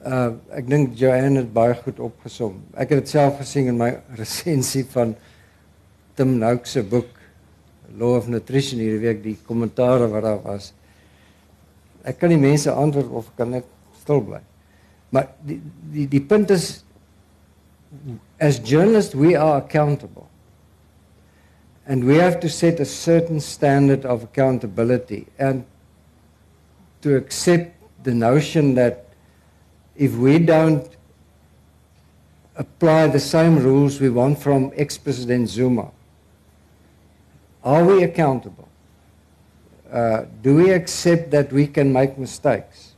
[0.00, 2.62] Uh ek dink Joanne het baie goed opgesom.
[2.72, 5.14] Ek het dit self gesien in my resensie van
[6.20, 7.08] Tim Nouk se boek
[7.96, 10.66] Law of Nutrition hierdie week die kommentare wat daar was.
[12.04, 13.68] Ek kan die mense antwoord of kan ek
[14.02, 14.40] stil bly.
[15.16, 15.56] Maar die
[15.94, 16.82] die die punt is
[18.36, 20.26] as journalists we are accountable.
[21.88, 25.64] And we have to set a certain standard of accountability and
[27.00, 27.72] to accept
[28.04, 29.06] the notion that
[29.96, 30.84] if we don't
[32.56, 35.88] apply the same rules we want from ex President Zuma,
[37.64, 38.68] are we accountable?
[39.90, 42.94] Uh, do we accept that we can make mistakes?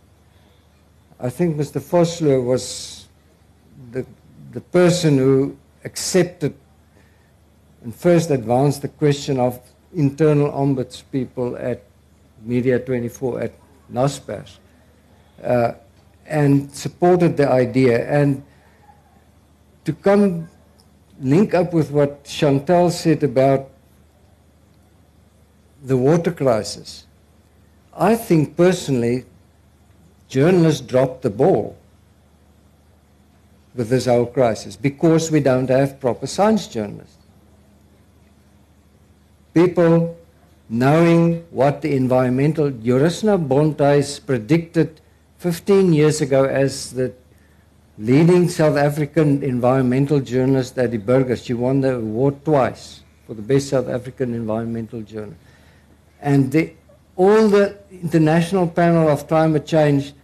[1.18, 1.80] I think Mr.
[1.80, 3.08] Vosloo was
[3.92, 4.04] the,
[4.52, 6.54] the person who accepted
[7.82, 9.60] and first advanced the question of
[9.94, 11.82] internal ombuds people at
[12.44, 13.52] Media 24 at
[13.92, 14.58] NASPERS
[15.42, 15.72] uh,
[16.26, 18.06] and supported the idea.
[18.08, 18.44] And
[19.84, 20.48] to come
[21.20, 23.71] link up with what Chantal said about
[25.82, 27.06] the water crisis,
[27.96, 29.24] I think personally
[30.28, 31.76] journalists dropped the ball
[33.74, 37.22] with this whole crisis because we don't have proper science journalists
[39.54, 40.16] people
[40.68, 45.00] knowing what the environmental Jurisna Bontais predicted
[45.38, 47.12] 15 years ago as the
[47.98, 51.44] leading South African environmental journalist Eddie the Burgers.
[51.44, 55.34] She won the award twice for the best South African environmental journal.
[56.22, 56.72] And
[57.16, 60.14] all the international panel of climate change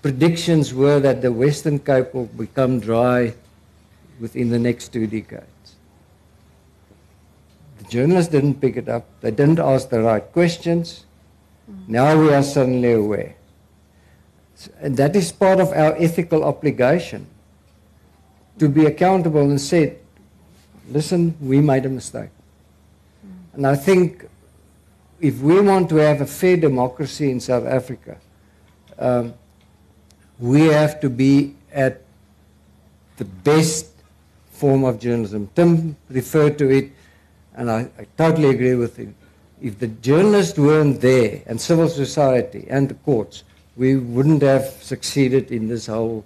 [0.00, 3.34] predictions were that the Western Cape will become dry
[4.18, 5.76] within the next two decades.
[7.78, 9.06] The journalists didn't pick it up.
[9.20, 11.04] They didn't ask the right questions.
[11.86, 13.36] Now we are suddenly aware.
[14.80, 17.26] And that is part of our ethical obligation
[18.58, 19.96] to be accountable and say,
[20.90, 22.30] listen, we made a mistake.
[23.54, 24.28] And I think
[25.22, 28.18] if we want to have a fair democracy in South Africa,
[28.98, 29.32] um,
[30.40, 32.02] we have to be at
[33.16, 33.86] the best
[34.50, 35.48] form of journalism.
[35.54, 36.90] Tim referred to it,
[37.54, 39.14] and I, I totally agree with him.
[39.62, 43.44] If the journalists weren't there, and civil society and the courts,
[43.76, 46.24] we wouldn't have succeeded in this whole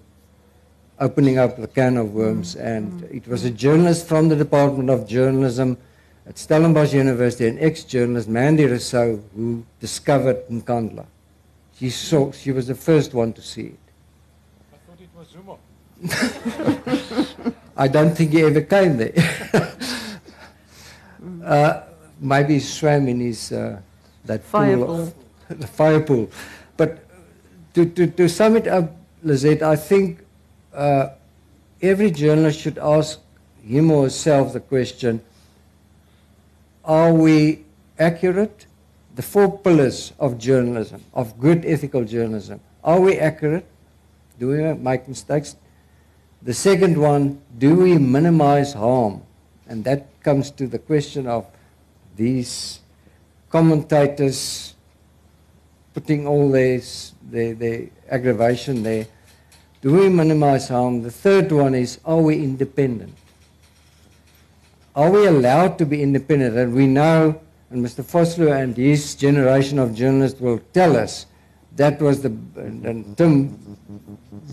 [0.99, 2.57] opening up the can of worms.
[2.57, 5.77] And it was a journalist from the Department of Journalism
[6.27, 11.07] at Stellenbosch University, an ex-journalist, Mandy Rossouw, who discovered Nkandla.
[11.79, 13.79] She saw, she was the first one to see it.
[14.73, 15.57] I thought it was Zuma.
[17.77, 19.13] I don't think he ever came there.
[21.45, 21.83] uh,
[22.21, 23.81] maybe he swam in his uh,
[24.25, 25.15] that Fire pool, of-
[25.49, 26.31] the fire pool.
[26.77, 27.05] But
[27.75, 30.21] to, to, to sum it up, Lizette, I think
[30.75, 31.11] uh,
[31.81, 33.21] every journalist should ask
[33.63, 35.21] him or herself the question:
[36.87, 37.65] Are we
[37.99, 38.67] accurate?
[39.17, 42.61] The four pillars of journalism, of good ethical journalism.
[42.85, 43.67] Are we accurate?
[44.39, 45.57] Do we make mistakes?
[46.43, 49.23] The second one, do we minimize harm?
[49.67, 51.47] And that comes to the question of
[52.15, 52.81] these
[53.51, 54.75] commentators
[55.93, 56.81] putting all their,
[57.23, 59.07] their, their aggravation there.
[59.81, 61.03] Do we minimize harm?
[61.03, 63.15] The third one is, are we independent?
[64.97, 66.57] Are we allowed to be independent?
[66.57, 67.39] And we know,
[67.71, 68.03] and Mr.
[68.03, 71.27] Vosloo and his generation of journalists will tell us,
[71.77, 73.49] that was the, and, Tim,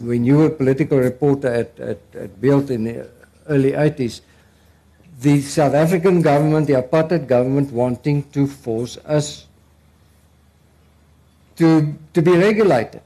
[0.01, 3.09] when you were political reporter at, at, at Beeld in the
[3.47, 4.19] early 80s,
[5.21, 9.47] the South African government, the apartheid government, wanting to force us
[11.55, 13.01] to, to be regulated.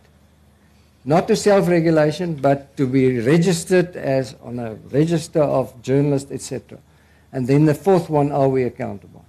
[1.06, 6.80] Not to self-regulation, but to be registered as on a register of journalists, etc.
[7.32, 9.26] And then the fourth one, are we accountable?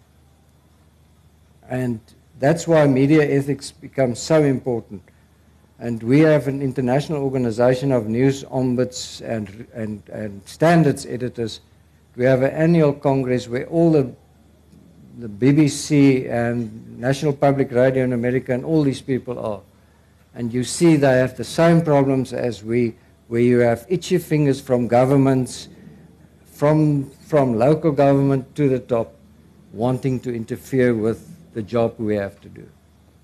[1.69, 2.01] And
[2.39, 5.03] that's why media ethics becomes so important.
[5.81, 11.61] And we have an international organization of news ombuds and, and, and standards editors.
[12.17, 14.13] We have an annual congress where all the,
[15.19, 19.61] the BBC and National Public Radio in America and all these people are.
[20.35, 22.97] And you see they have the same problems as we,
[23.29, 25.69] where you have itchy fingers from governments,
[26.45, 29.12] from, from local government to the top,
[29.75, 32.67] wanting to interfere with the job we have to do.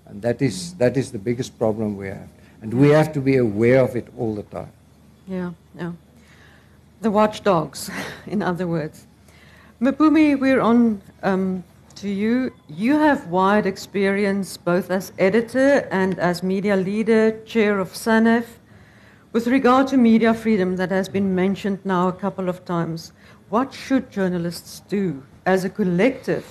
[0.05, 2.29] And that is, that is the biggest problem we have.
[2.61, 4.71] And we have to be aware of it all the time.
[5.27, 5.93] Yeah, yeah.
[7.01, 7.90] The watchdogs,
[8.27, 9.07] in other words.
[9.81, 11.64] Mpumi, we're on um,
[11.95, 12.53] to you.
[12.69, 18.45] You have wide experience both as editor and as media leader, chair of SANEF.
[19.33, 23.12] With regard to media freedom that has been mentioned now a couple of times,
[23.55, 26.45] what should journalists do as a collective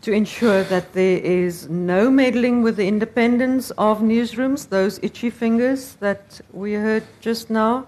[0.00, 5.94] to ensure that there is no meddling with the independence of newsrooms, those itchy fingers
[6.00, 7.86] that we heard just now,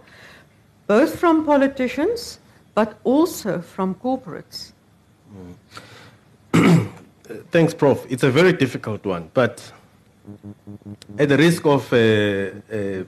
[0.86, 2.38] both from politicians
[2.76, 4.72] but also from corporates?
[7.50, 8.06] Thanks, Prof.
[8.08, 9.72] It's a very difficult one, but
[11.18, 13.02] at the risk of uh, uh,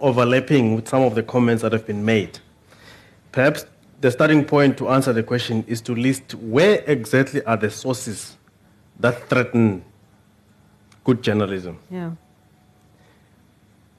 [0.00, 2.40] overlapping with some of the comments that have been made,
[3.30, 3.64] perhaps
[4.00, 8.36] the starting point to answer the question is to list where exactly are the sources
[9.00, 9.84] that threaten
[11.04, 11.78] good journalism.
[11.90, 12.12] Yeah.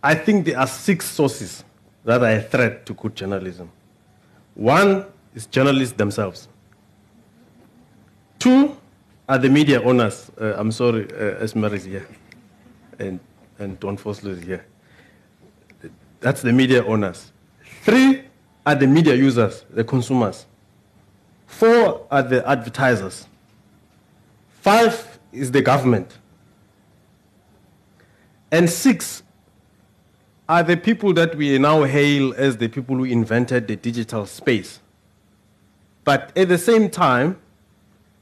[0.01, 1.63] I think there are six sources
[2.05, 3.69] that are a threat to good journalism.
[4.55, 6.47] One is journalists themselves.
[8.37, 8.77] Two
[9.27, 10.31] are the media owners.
[10.39, 12.07] Uh, I'm sorry, uh, Esmaré is here,
[12.97, 13.19] and,
[13.57, 14.65] and Ton Vosloo is here.
[16.21, 17.31] That's the media owners.
[17.83, 18.28] Three
[18.69, 20.45] are the media users, the consumers.
[21.47, 23.27] Four are the advertisers.
[24.61, 26.19] Five is the government.
[28.51, 29.23] And six
[30.47, 34.81] are the people that we now hail as the people who invented the digital space.
[36.03, 37.39] But at the same time,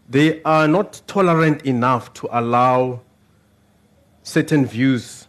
[0.07, 3.01] they are not tolerant enough to allow
[4.23, 5.27] certain views.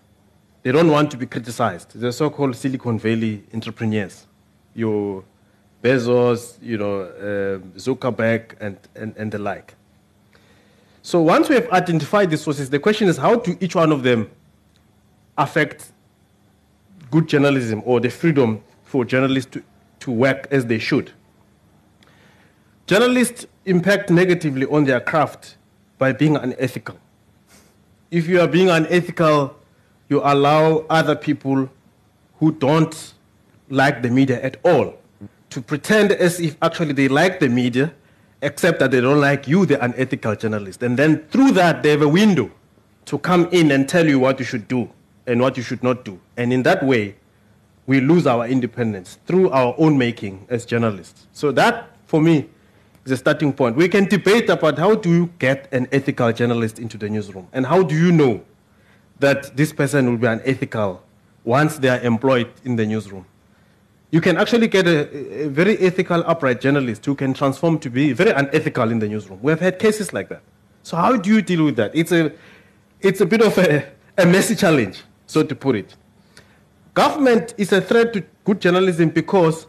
[0.62, 1.98] They don't want to be criticized.
[1.98, 4.27] The so-called Silicon Valley entrepreneurs,
[4.78, 5.24] your
[5.82, 9.74] Bezos, you know, uh, Zuckerberg, and, and, and the like.
[11.02, 14.02] So once we have identified the sources, the question is how do each one of
[14.02, 14.30] them
[15.36, 15.92] affect
[17.10, 19.62] good journalism or the freedom for journalists to,
[20.00, 21.12] to work as they should?
[22.86, 25.56] Journalists impact negatively on their craft
[25.98, 26.98] by being unethical.
[28.10, 29.56] If you are being unethical,
[30.08, 31.68] you allow other people
[32.38, 33.14] who don't
[33.70, 34.94] like the media at all
[35.50, 37.92] to pretend as if actually they like the media,
[38.42, 40.82] except that they don't like you, the unethical journalist.
[40.82, 42.50] And then through that, they have a window
[43.06, 44.90] to come in and tell you what you should do
[45.26, 46.20] and what you should not do.
[46.36, 47.16] And in that way,
[47.86, 51.26] we lose our independence through our own making as journalists.
[51.32, 52.48] So that, for me,
[53.06, 53.76] is a starting point.
[53.76, 57.64] We can debate about how do you get an ethical journalist into the newsroom, and
[57.64, 58.44] how do you know
[59.20, 61.02] that this person will be unethical
[61.44, 63.24] once they are employed in the newsroom.
[64.10, 68.12] You can actually get a, a, very ethical, upright journalist who can transform to be
[68.12, 69.38] very unethical in the newsroom.
[69.42, 70.40] We have had cases like that.
[70.82, 71.94] So how do you deal with that?
[71.94, 72.32] It's a,
[73.00, 73.86] it's a bit of a,
[74.16, 75.94] a messy challenge, so to put it.
[76.94, 79.66] Government is a threat to good journalism because,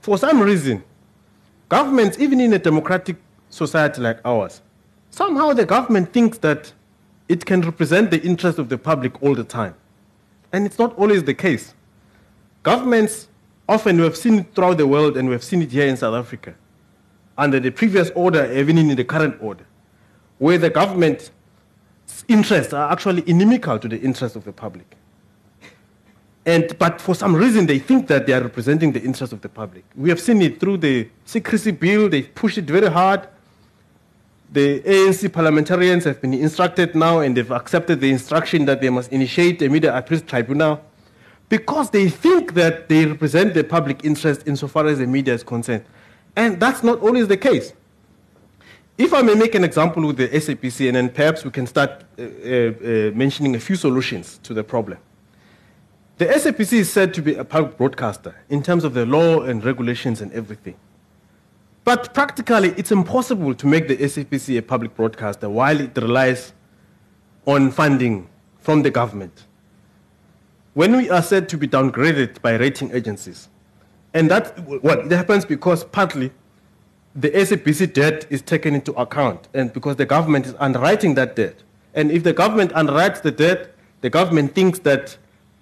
[0.00, 0.82] for some reason,
[1.68, 3.16] governments, even in a democratic
[3.50, 4.62] society like ours,
[5.10, 6.72] somehow the government thinks that
[7.28, 9.74] it can represent the interest of the public all the time.
[10.52, 11.74] And it's not always the case.
[12.62, 13.28] Governments,
[13.68, 15.96] often we have seen it throughout the world and we have seen it here in
[15.96, 16.54] South Africa,
[17.36, 19.66] under the previous order, even in the current order,
[20.38, 21.30] where the government's
[22.28, 24.96] interests are actually inimical to the interests of the public.
[26.46, 29.48] And, but for some reason, they think that they are representing the interests of the
[29.48, 29.84] public.
[29.96, 33.26] We have seen it through the secrecy bill, they pushed it very hard.
[34.52, 39.10] The ANC parliamentarians have been instructed now, and they've accepted the instruction that they must
[39.10, 40.80] initiate a media appeals tribunal
[41.56, 45.84] because they think that they represent the public interest insofar as the media is concerned.
[46.34, 47.72] And that's not always the case.
[48.98, 51.90] If I may make an example with the SABC, and then perhaps we can start
[51.92, 54.98] uh, uh, uh, mentioning a few solutions to the problem.
[56.18, 59.64] The SABC is said to be a public broadcaster in terms of the law and
[59.64, 60.74] regulations and everything.
[61.84, 66.52] But practically, it's impossible to make the SABC a public broadcaster while it relies
[67.46, 68.28] on funding
[68.58, 69.46] from the government.
[70.74, 73.48] When we are said to be downgraded by rating agencies,
[74.12, 76.32] and that well, happens because partly
[77.14, 81.62] the SABC debt is taken into account, and because the government is underwriting that debt.
[81.94, 85.16] And if the government underwrites the debt, the government thinks that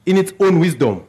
[0.07, 1.05] in its own wisdom,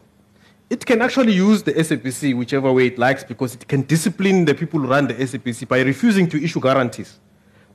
[0.69, 4.53] it can actually use the SABC whichever way it likes because it can discipline the
[4.53, 7.19] people who run the SABC by refusing to issue guarantees,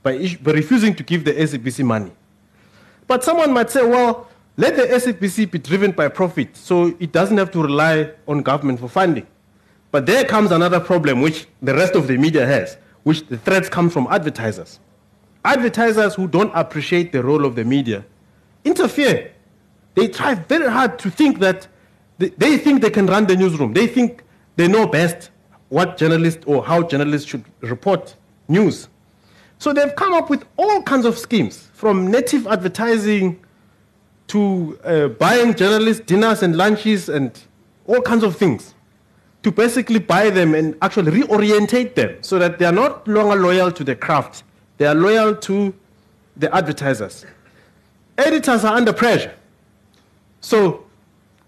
[0.03, 2.11] by, issue, by refusing to give the SABC money.
[3.07, 4.27] But someone might say, well,
[4.59, 8.81] let the SABC be driven by profit so it doesn't have to rely on government
[8.81, 9.25] for funding.
[9.89, 13.69] But there comes another problem which the rest of the media has, which the threats
[13.69, 14.79] come from advertisers.
[15.45, 18.03] Advertisers who don't appreciate the role of the media
[18.65, 19.31] interfere
[19.95, 21.67] they try very hard to think that
[22.17, 23.73] they, they think they can run the newsroom.
[23.73, 24.23] They think
[24.55, 25.31] they know best
[25.69, 28.15] what journalists or how journalists should report
[28.47, 28.89] news.
[29.57, 33.39] So they've come up with all kinds of schemes, from native advertising
[34.29, 37.39] to uh, buying journalists dinners and lunches and
[37.85, 38.73] all kinds of things,
[39.43, 43.71] to basically buy them and actually reorientate them so that they are not longer loyal
[43.71, 44.43] to the craft,
[44.77, 45.73] they are loyal to
[46.37, 47.25] the advertisers.
[48.17, 49.33] Editors are under pressure.
[50.41, 50.85] So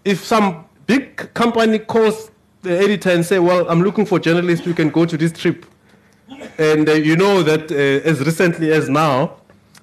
[0.04, 2.30] if some big company calls
[2.62, 5.66] the editor and say, well, I'm looking for journalists who can go to this trip,
[6.58, 9.36] and uh, you know that uh, as recently as now,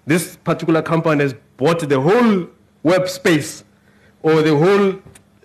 [0.06, 2.48] this particular company has bought the whole
[2.84, 3.64] web space
[4.22, 5.00] or the whole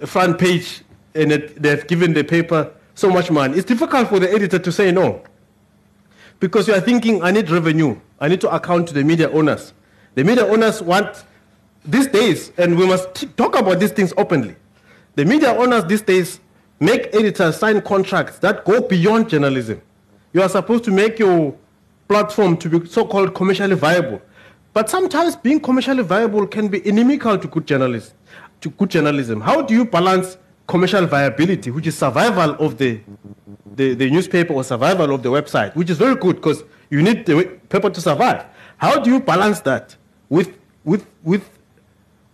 [0.06, 0.82] front page,
[1.14, 3.56] and it, they've given the paper so much money.
[3.56, 5.22] It's difficult for the editor to say no.
[6.40, 7.98] Because you are thinking, I need revenue.
[8.20, 9.72] I need to account to the media owners.
[10.14, 11.24] The media owners want
[11.84, 14.56] these days, and we must talk about these things openly,
[15.16, 16.40] the media owners these days
[16.80, 19.80] make editors sign contracts that go beyond journalism.
[20.32, 21.54] You are supposed to make your
[22.08, 24.20] platform to be so called commercially viable.
[24.74, 28.14] But sometimes being commercially viable can be inimical to good journalism.
[28.60, 29.40] To good journalism.
[29.40, 33.00] How do you balance commercial viability, which is survival of the,
[33.74, 37.26] the, the newspaper or survival of the website, which is very good because you need
[37.26, 38.46] the paper to survive.
[38.76, 39.96] How do you balance that
[40.28, 41.48] with, with, with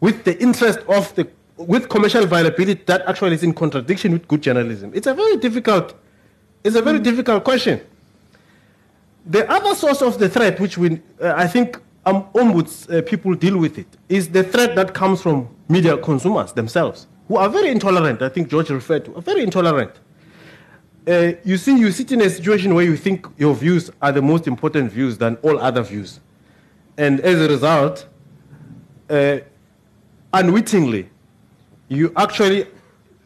[0.01, 4.43] with the interest of the with commercial viability that actually is in contradiction with good
[4.43, 4.91] journalism?
[4.95, 5.95] It's a very difficult,
[6.64, 7.80] it's a very difficult question.
[9.26, 13.34] The other source of the threat, which we, uh, I think um, ombuds uh, people
[13.34, 17.68] deal with it, is the threat that comes from media consumers themselves, who are very
[17.68, 18.22] intolerant.
[18.22, 19.92] I think George referred to, very intolerant.
[21.07, 24.22] Uh, you see, you sit in a situation where you think your views are the
[24.22, 26.20] most important views than all other views.
[26.96, 28.07] And as a result,
[29.09, 29.38] uh,
[30.32, 31.09] unwittingly,
[31.88, 32.66] you actually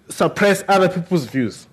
[0.09, 1.67] suppress other people's views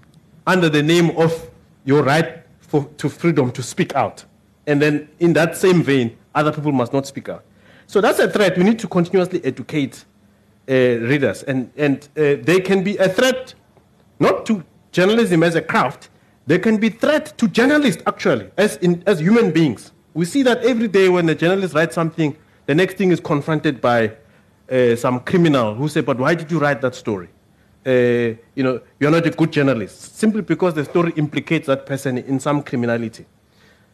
[0.48, 1.50] under the name of
[1.86, 4.26] your right for, to freedom to speak out.
[4.68, 7.44] And then, in that same vein, other people must not speak out.
[7.88, 8.58] So that's a threat.
[8.58, 10.06] We need to continuously educate
[10.70, 11.44] uh, readers.
[11.44, 13.54] And, and uh, they can be a threat
[14.20, 16.10] not to journalism as a craft,
[16.48, 19.92] they can be threat to journalists, actually, as, in, as human beings.
[20.14, 23.82] We see that every day when a journalist writes something, the next thing is confronted
[23.82, 24.12] by
[24.70, 27.30] uh, some criminal who say, but why did you write that story?
[27.86, 32.18] Uh, you know, you're not a good journalist, simply because the story implicates that person
[32.18, 33.26] in some criminality.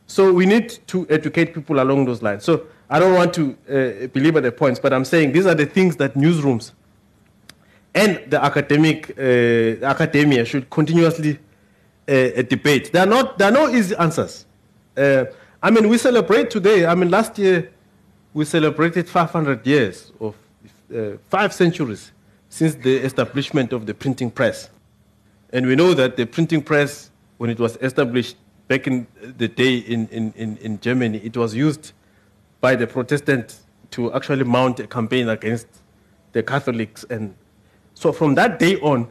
[0.07, 2.43] So we need to educate people along those lines.
[2.43, 5.65] So I don't want to uh, belabor the points, but I'm saying these are the
[5.65, 6.71] things that newsrooms
[7.93, 11.39] and the academic uh, academia should continuously
[12.07, 12.91] uh, debate.
[12.93, 14.45] There are not there are no easy answers.
[14.95, 15.25] Uh,
[15.61, 16.85] I mean, we celebrate today.
[16.85, 17.71] I mean, last year
[18.33, 20.35] we celebrated 500 years of
[20.95, 22.11] uh, five centuries
[22.49, 24.69] since the establishment of the printing press.
[25.51, 28.37] And we know that the printing press, when it was established
[28.67, 29.07] back in
[29.37, 31.93] the day in, in, in, in Germany, it was used
[32.59, 33.61] by the Protestants
[33.91, 35.67] to actually mount a campaign against
[36.33, 37.05] the Catholics.
[37.09, 37.35] And
[37.93, 39.09] so from that day on,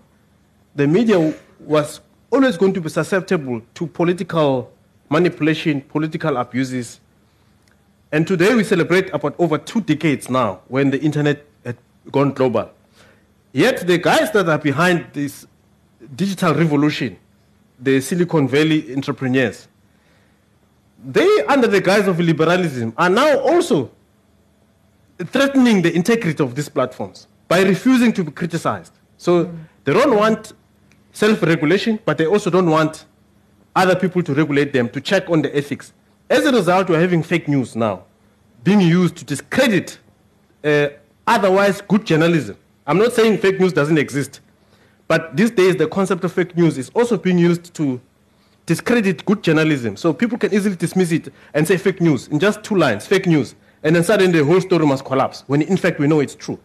[0.74, 2.00] the media was
[2.30, 4.70] always going to be susceptible to political
[5.08, 7.00] manipulation, political abuses.
[8.12, 11.76] And today we celebrate about over two decades now when the internet had
[12.12, 12.70] gone global.
[13.52, 15.46] Yet the guys that are behind this
[16.14, 17.16] digital revolution,
[17.78, 19.68] the Silicon Valley entrepreneurs,
[21.04, 23.90] they, under the guise of liberalism, are now also
[25.18, 28.92] threatening the integrity of these platforms by refusing to be criticized.
[29.18, 29.56] So mm.
[29.84, 30.52] they don't want
[31.12, 33.06] self regulation, but they also don't want
[33.74, 35.92] other people to regulate them, to check on the ethics.
[36.28, 38.04] As a result, we're having fake news now
[38.66, 39.96] being used to discredit
[40.64, 40.88] uh,
[41.24, 42.56] otherwise good journalism.
[42.84, 44.40] I'm not saying fake news doesn't exist,
[45.08, 48.00] but these days the concept of fake news is also being used to
[48.66, 49.96] discredit good journalism.
[49.96, 53.26] So people can easily dismiss it and say fake news in just two lines, fake
[53.26, 56.34] news, and then suddenly the whole story must collapse when in fact we know it's
[56.34, 56.58] true.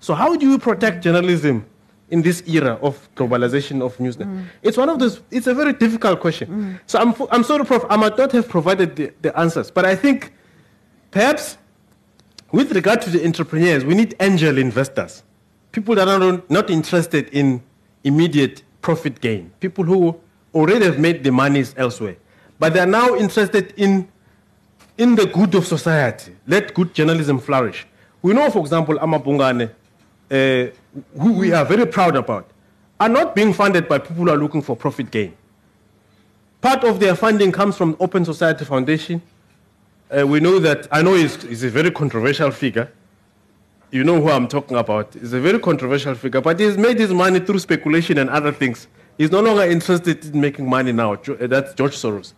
[0.00, 1.64] So how do you protect journalism
[2.10, 4.16] in this era of globalization of news?
[4.18, 4.44] Mm.
[4.62, 5.22] It's one of those.
[5.30, 6.48] It's a very difficult question.
[6.48, 6.80] Mm.
[6.86, 7.84] So I'm, I'm sorry, Prof.
[7.88, 10.34] I might not have provided the, the answers, but I think
[11.10, 11.56] perhaps
[12.52, 15.22] with regard to the entrepreneurs, we need angel investors
[15.76, 17.62] people that are not interested in
[18.06, 20.18] immediate profit gain, people who
[20.54, 22.16] already have made the monies elsewhere,
[22.58, 24.08] but they are now interested in,
[24.96, 26.34] in the good of society.
[26.46, 27.86] Let good journalism flourish.
[28.22, 29.70] We know, for example, amaBhungane,
[30.30, 30.70] uh,
[31.20, 32.48] who we are very proud about,
[32.98, 35.36] are not being funded by people who are looking for profit gain.
[36.60, 39.20] Part of their funding comes from Open Society Foundation.
[40.16, 42.90] Uh, we know that, I know he's, he's a very controversial figure,
[43.96, 45.14] you know who I'm talking about.
[45.14, 48.88] He's a very controversial figure, but he's made his money through speculation and other things.
[49.18, 51.14] He's no longer interested in making money now.
[51.14, 52.34] Uh, that's George Soros.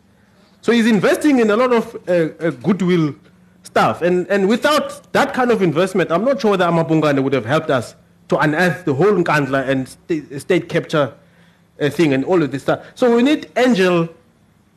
[0.61, 3.15] So he's investing in a lot of uh, uh, goodwill
[3.65, 4.03] stuff.
[4.03, 7.71] And, and without that kind of investment, I'm not sure that amaBhungane would have helped
[7.71, 7.97] us
[8.29, 11.15] to unearth the whole Nkandla and state, state capture
[11.81, 12.85] uh, thing and all of this stuff.
[12.95, 14.09] So we need angel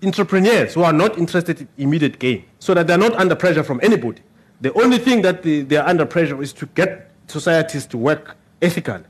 [0.04, 3.80] entrepreneurs who are not interested in immediate gain so that they're not under pressure from
[3.84, 4.22] anybody.
[4.62, 8.38] The only thing that the, they are under pressure is to get societies to work
[8.62, 9.04] ethically.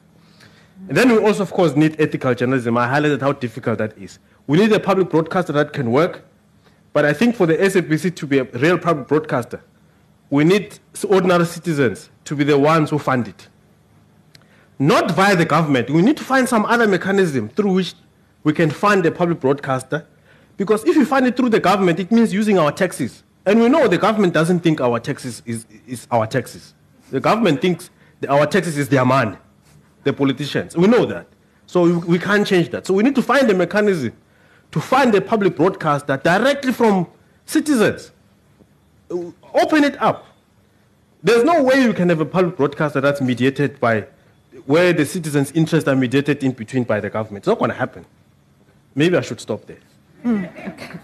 [0.87, 2.77] And then we also, of course, need ethical journalism.
[2.77, 4.17] I highlighted how difficult that is.
[4.47, 6.23] We need a public broadcaster that can work,
[6.93, 9.61] but I think for the SABC to be a real public broadcaster,
[10.29, 13.47] we need ordinary citizens to be the ones who fund it.
[14.79, 15.89] Not via the government.
[15.89, 17.93] We need to find some other mechanism through which
[18.43, 20.07] we can fund a public broadcaster,
[20.57, 23.23] because if you fund it through the government, it means using our taxes.
[23.45, 26.73] And we know the government doesn't think our taxes is, is our taxes.
[27.09, 27.89] The government thinks
[28.29, 29.37] our taxes is their money,
[30.03, 30.77] the politicians.
[30.77, 31.27] We know that.
[31.65, 32.85] So we, can't change that.
[32.85, 34.13] So we need to find a mechanism
[34.71, 37.07] to find a public broadcaster directly from
[37.45, 38.11] citizens.
[39.09, 40.25] Open it up.
[41.23, 44.07] There's no way you can have a public broadcaster that's mediated by
[44.65, 47.43] where the citizens' interests are mediated in between by the government.
[47.43, 48.05] It's not going to happen.
[48.95, 49.79] Maybe I should stop there.
[50.23, 50.99] Mm.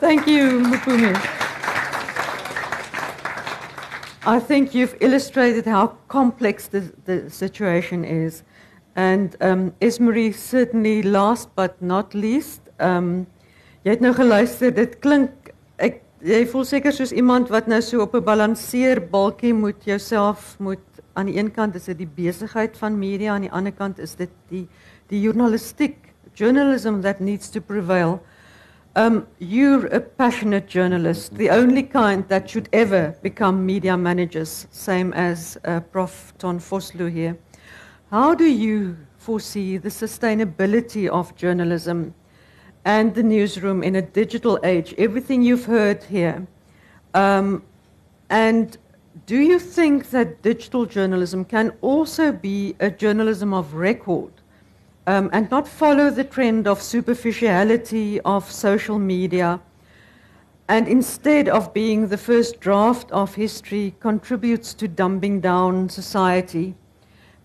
[0.00, 1.12] Thank you, Mpumi.
[4.24, 8.44] I think you've illustrated how complex the, the situation is.
[8.94, 13.26] And um, Esmery, certainly last but not least, um,
[13.82, 15.50] jy het nou geluister, dit klink,
[15.82, 20.84] ek, jy voel seker soos iemand wat nou so op 'n balanseerbalkie moet jouself moet
[21.14, 24.14] aan die een kant is dit die besigheid van media, aan die ander kant is
[24.14, 24.68] dit die
[25.08, 25.96] die journalistiek,
[26.34, 28.20] journalism that needs to prevail.
[28.96, 35.12] Um, you're a passionate journalist, the only kind that should ever become media managers, same
[35.12, 36.32] as uh, Prof.
[36.38, 37.38] Ton Vosloo here.
[38.10, 42.14] How do you foresee the sustainability of journalism
[42.84, 44.94] and the newsroom in a digital age?
[44.96, 46.46] Everything you've heard here.
[47.14, 47.62] Um,
[48.30, 48.78] and
[49.26, 54.32] do you think that digital journalism can also be a journalism of record
[55.08, 59.58] um, and not follow the trend of superficiality of social media?
[60.68, 66.74] And instead of being the first draft of history, contributes to dumbing down society.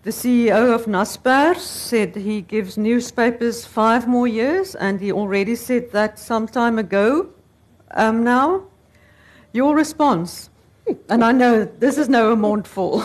[0.02, 5.90] The CEO of Naspers said he gives newspapers five more years, and he already said
[5.92, 7.30] that some time ago
[7.92, 8.64] um, now.
[9.54, 10.50] Your response?
[11.08, 13.04] And I know this is no mondvol.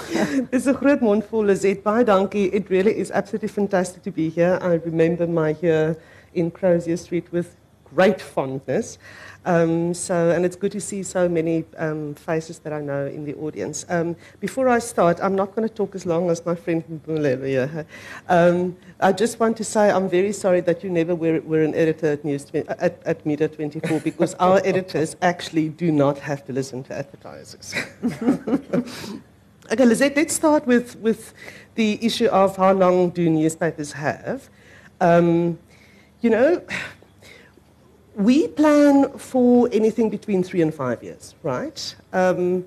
[0.52, 1.84] Dis 'n groot mondvol, Lizette.
[1.84, 2.46] Baie dankie.
[2.48, 2.56] It by donkey.
[2.56, 4.60] It really is absolutely fantastic to be here.
[4.62, 5.96] I remember my year
[6.34, 7.56] in Crozier Street with
[7.94, 8.98] great fondness.
[9.46, 13.24] Um, so, and it's good to see so many um, faces that I know in
[13.24, 13.86] the audience.
[13.88, 17.86] Um, before I start, I'm not going to talk as long as my friend here.
[18.28, 21.74] Um, I just want to say I'm very sorry that you never were, were an
[21.74, 26.54] editor at, News, at, at Media 24 because our editors actually do not have to
[26.54, 27.74] listen to advertisers.
[29.72, 31.34] okay, Lizette, let's start with, with
[31.76, 34.50] the issue of how long do newspapers have.
[35.00, 35.58] Um,
[36.22, 36.62] you know,
[38.16, 41.95] we plan for anything between three and five years, right?
[42.14, 42.66] Um,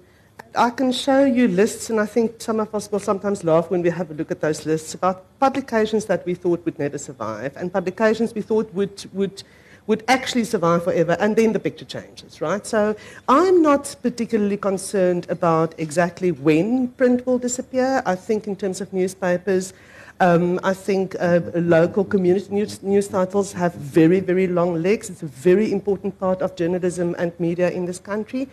[0.55, 3.82] I can show you lists, and I think some of us will sometimes laugh when
[3.82, 7.57] we have a look at those lists about publications that we thought would never survive
[7.57, 9.43] and publications we thought would, would,
[9.86, 12.66] would actually survive forever, and then the picture changes, right?
[12.66, 12.95] So
[13.28, 18.03] I'm not particularly concerned about exactly when print will disappear.
[18.05, 19.72] I think, in terms of newspapers,
[20.21, 25.11] um, I think uh, local community news, news, titles have very, very long legs.
[25.11, 28.49] It's a very important part of journalism and media in this country.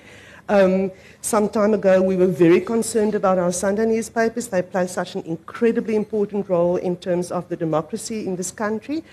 [0.49, 0.91] Um,
[1.22, 4.47] some time ago, we were very concerned about our Sunday newspapers.
[4.47, 9.03] They play such an incredibly important role in terms of the democracy in this country.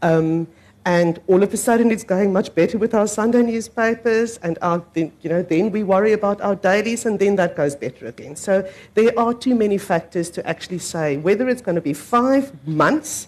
[0.00, 0.48] Um,
[0.86, 4.84] and all of a sudden, it's going much better with our Sunday newspapers, and our,
[4.94, 8.36] you know, then we worry about our dailies, and then that goes better again.
[8.36, 12.52] So there are too many factors to actually say whether it's going to be five
[12.66, 13.26] months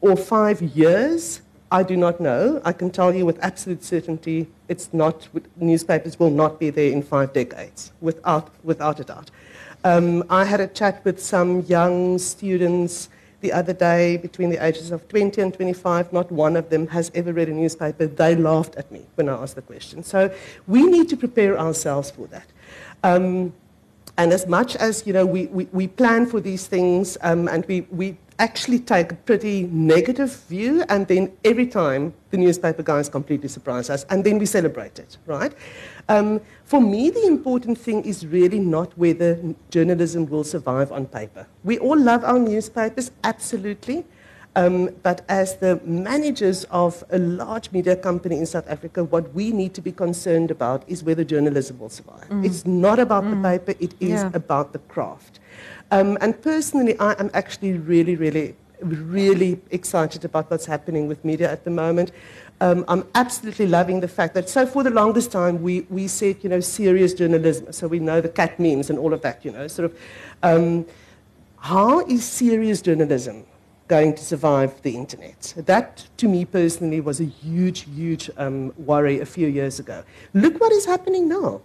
[0.00, 1.42] or five years.
[1.72, 2.62] I do not know.
[2.64, 5.28] I can tell you with absolute certainty, it's not.
[5.56, 9.32] Newspapers will not be there in five decades, without without a doubt.
[9.82, 13.08] Um, I had a chat with some young students
[13.40, 16.12] the other day between the ages of 20 and 25.
[16.12, 18.06] Not one of them has ever read a newspaper.
[18.06, 20.02] They laughed at me when I asked the question.
[20.02, 20.32] So
[20.66, 22.46] we need to prepare ourselves for that.
[23.02, 23.52] Um,
[24.18, 27.64] and as much as you know, we, we, we plan for these things um, and
[27.66, 33.08] we, we actually take a pretty negative view, and then every time the newspaper guys
[33.08, 35.52] completely surprise us, and then we celebrate it, right?
[36.10, 39.38] Um, for me, the important thing is really not whether
[39.70, 41.46] journalism will survive on paper.
[41.62, 44.04] We all love our newspapers, absolutely.
[44.56, 49.52] Um, but as the managers of a large media company in South Africa, what we
[49.52, 52.28] need to be concerned about is whether journalism will survive.
[52.28, 52.44] Mm.
[52.44, 53.30] It's not about mm.
[53.30, 54.30] the paper, it is yeah.
[54.34, 55.38] about the craft.
[55.92, 61.50] Um, and personally, I am actually really, really, really excited about what's happening with media
[61.50, 62.10] at the moment.
[62.62, 66.36] Um, I'm absolutely loving the fact that, so for the longest time, we, we said,
[66.42, 67.72] you know, serious journalism.
[67.72, 69.98] So we know the cat memes and all of that, you know, sort of.
[70.42, 70.84] Um,
[71.56, 73.44] how is serious journalism
[73.88, 75.54] going to survive the internet?
[75.56, 80.04] That, to me personally, was a huge, huge um, worry a few years ago.
[80.34, 81.62] Look what is happening now.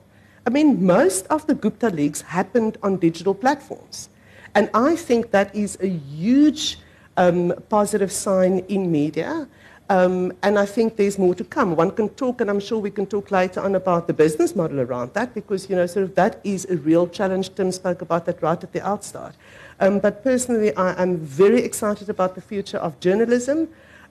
[0.48, 4.10] I mean, most of the Gupta leaks happened on digital platforms.
[4.54, 6.80] And I think that is a huge
[7.18, 9.48] um, positive sign in media.
[9.88, 11.76] Um, and I think there's more to come.
[11.76, 14.80] One can talk, and I'm sure we can talk later on about the business model
[14.80, 17.54] around that, because you know, sort of that is a real challenge.
[17.54, 19.34] Tim spoke about that right at the outstart.
[19.80, 23.68] Um, but personally, I am very excited about the future of journalism,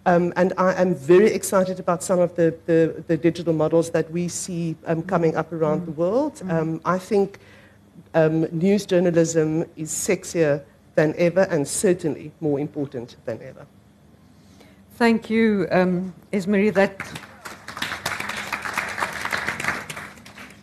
[0.07, 4.09] um, and I am very excited about some of the, the, the digital models that
[4.13, 5.87] we see um, coming up around mm-hmm.
[5.87, 6.35] the world.
[6.35, 6.51] Mm-hmm.
[6.51, 7.41] Um, I think
[8.15, 10.63] um, news journalism is sexier
[10.95, 13.67] than ever and certainly more important than ever.
[14.97, 16.15] Thank you, um.
[16.31, 16.97] That,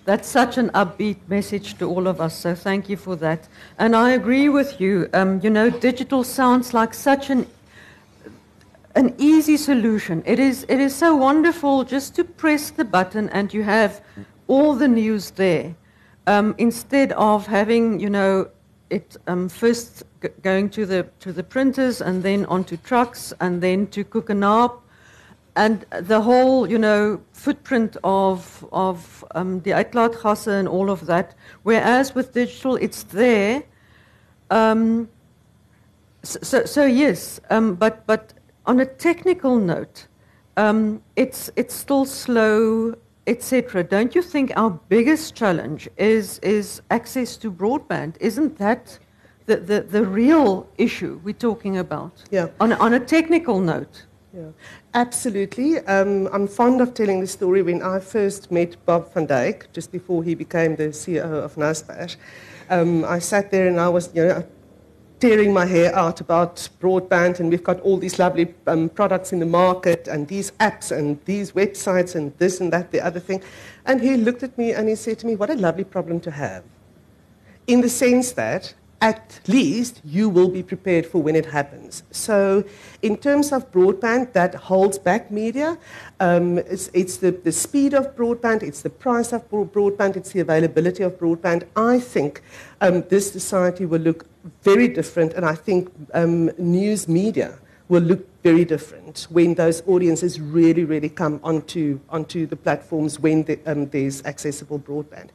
[0.05, 3.49] that's such an upbeat message to all of us, so thank you for that.
[3.77, 5.09] And I agree with you.
[5.13, 7.45] Um, you know, digital sounds like such an
[8.95, 10.23] an easy solution.
[10.25, 14.01] It is, it is so wonderful just to press the button and you have
[14.47, 15.75] all the news there
[16.27, 18.49] um, instead of having, you know,
[18.92, 20.04] it um, first
[20.44, 24.82] going to the to the printers and then onto trucks and then to Koekenaap.
[25.56, 31.36] and the whole, you know, footprint of of um, the uitlaatgasse and all of that.
[31.64, 33.64] Whereas with digital, it's there.
[34.50, 35.10] Um,
[36.24, 38.34] so, so, so yes, um, but but
[38.66, 40.08] on a technical note,
[40.58, 42.96] um, it's it's still slow,
[43.28, 43.84] etc.
[43.84, 48.15] Don't you think our biggest challenge is is access to broadband?
[48.19, 48.99] Isn't that
[49.45, 52.11] the, the, the real issue we're talking about?
[52.32, 52.47] Yeah.
[52.59, 54.05] On, on a technical note.
[54.34, 54.51] Yeah,
[54.93, 55.80] absolutely.
[55.80, 59.91] Um, I'm fond of telling the story when I first met Bob van Dijk, just
[59.91, 62.15] before he became the CEO of Naspers.
[62.69, 64.45] Um, I sat there and I was, you know,
[65.22, 69.39] tearing my hair out about broadband, and we've got all these lovely um, products in
[69.39, 73.41] the market, and these apps, and these websites, and this and that, the other thing.
[73.86, 76.32] And he looked at me and he said to me, What a lovely problem to
[76.32, 76.63] have.
[77.67, 82.03] In the sense that at least you will be prepared for when it happens.
[82.11, 82.63] So,
[83.01, 85.78] in terms of broadband, that holds back media.
[86.19, 90.41] Um, it's, it's the, the speed of broadband, it's the price of broadband, it's the
[90.41, 91.63] availability of broadband.
[91.76, 92.43] I think
[92.80, 94.28] um, this society will look
[94.64, 97.58] very different, and I think um, news media
[97.92, 103.44] will look very different when those audiences really, really come onto, onto the platforms when
[103.44, 105.28] the, um, there's accessible broadband.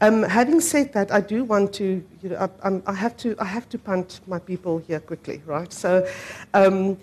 [0.00, 3.44] Um, having said that, I do want to, you know, I, I, have to, I
[3.44, 5.72] have to punt my people here quickly, right?
[5.72, 6.06] So,
[6.52, 6.98] um,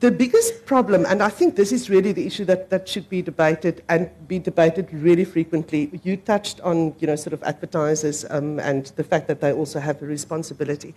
[0.00, 3.20] the biggest problem, and I think this is really the issue that, that should be
[3.20, 5.90] debated and be debated really frequently.
[6.02, 9.78] You touched on, you know, sort of advertisers um, and the fact that they also
[9.78, 10.94] have a responsibility.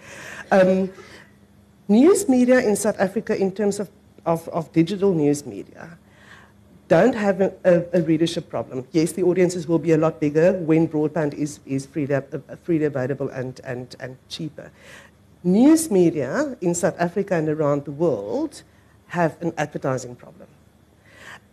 [0.51, 0.89] Um,
[1.89, 3.89] news media in South Africa, in terms of,
[4.25, 5.97] of, of digital news media,
[6.87, 8.87] don't have a, a, a, readership problem.
[8.91, 12.21] Yes, the audiences will be a lot bigger when broadband is, is freely, uh,
[12.63, 14.71] freely available and, and, and cheaper.
[15.43, 18.63] News media in South Africa and around the world
[19.13, 20.47] have an advertising problem.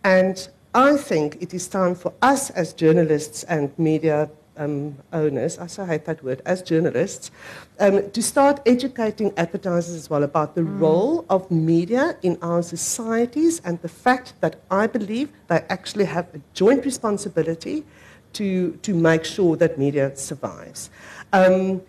[0.03, 5.67] And I think it is time for us as journalists and media um, owners, I
[5.67, 7.31] so hate that word, as journalists,
[7.79, 10.79] um, to start educating advertisers as well about the mm.
[10.79, 16.27] role of media in our societies and the fact that I believe they actually have
[16.33, 17.85] a joint responsibility
[18.33, 20.89] to, to make sure that media survives.
[21.31, 21.81] Um,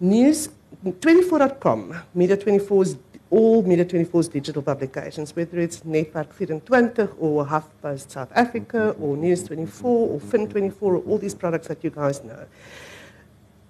[0.00, 0.48] news
[0.84, 2.94] 24.com, Media 24's
[3.30, 6.28] all Media 24's digital publications, whether it's Netwerk
[6.64, 11.68] 24 or HuffPost South Africa or News 24 or Fin 24 or all these products
[11.68, 12.46] that you guys know.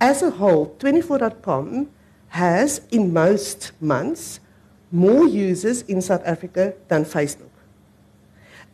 [0.01, 1.91] As a whole, 24.com
[2.29, 4.39] has, in most months,
[4.93, 7.51] more users in South Africa than Facebook.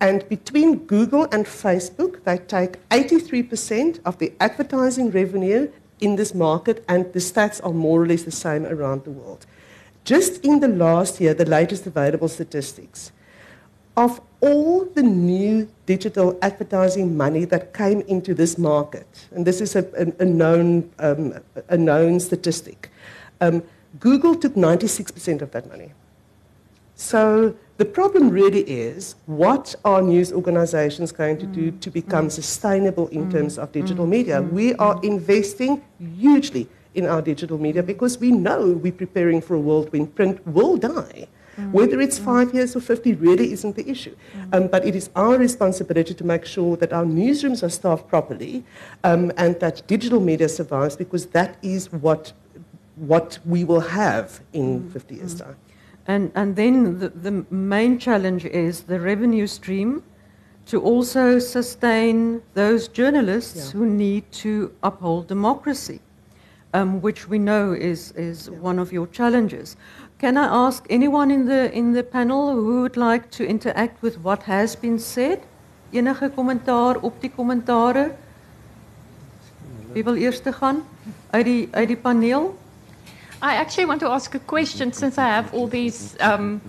[0.00, 5.70] And between Google and Facebook, they take 83% of the advertising revenue
[6.00, 9.46] in this market, and the stats are more or less the same around the world.
[10.04, 13.10] Just in the last year, the latest available statistics,
[13.96, 19.76] of all the new digital advertising money that came into this market, and this is
[19.76, 21.34] a, a, a known, um,
[21.68, 22.90] a known statistic,
[23.40, 23.62] um,
[24.00, 25.92] Google took 96% of that money.
[26.96, 31.80] So the problem really is what are news organizations going to do mm.
[31.80, 32.32] to become mm.
[32.32, 33.32] sustainable in mm.
[33.32, 34.42] terms of digital media?
[34.42, 39.60] We are investing hugely in our digital media because we know we're preparing for a
[39.60, 41.28] world when print will die.
[41.56, 41.70] Mm.
[41.70, 44.16] Whether it's five years or 50 really isn't the issue.
[44.36, 44.54] Mm.
[44.54, 48.64] Um, but it is our responsibility to make sure that our newsrooms are staffed properly
[49.04, 52.32] um, and that digital media survives because that is what,
[52.96, 54.92] what we will have in mm.
[54.92, 55.56] 50 years' time.
[56.06, 60.02] And, and then the, the main challenge is the revenue stream
[60.66, 63.78] to also sustain those journalists yeah.
[63.78, 66.00] who need to uphold democracy
[66.74, 68.58] um, which we know is, is yeah.
[68.58, 69.76] one of your challenges.
[70.18, 74.18] Can I ask anyone in the, in the panel who would like to interact with
[74.18, 75.40] what has been said?
[75.92, 78.14] Enige kommentaar op die kommentare?
[79.92, 80.82] Wie wil eers gaan
[81.30, 82.58] uit die uit die paneel?
[83.42, 86.60] I actually want to ask a question since I have all these um,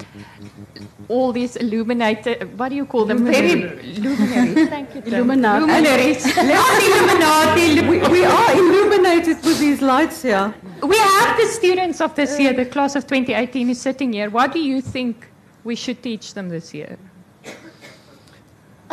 [1.07, 3.25] all these illuminated what do you call them?
[3.25, 4.69] Very luminaries.
[4.75, 5.01] Thank you.
[5.01, 5.61] Illuminati.
[5.61, 6.25] Luminaries.
[6.37, 7.81] Illuminati.
[7.89, 10.53] We, we are illuminated with these lights here.
[10.81, 14.29] We have the students of this year, the class of 2018 is sitting here.
[14.29, 15.27] What do you think
[15.63, 16.97] we should teach them this year?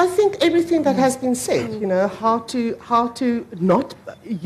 [0.02, 3.94] I think everything that has been said, you know, how to how to not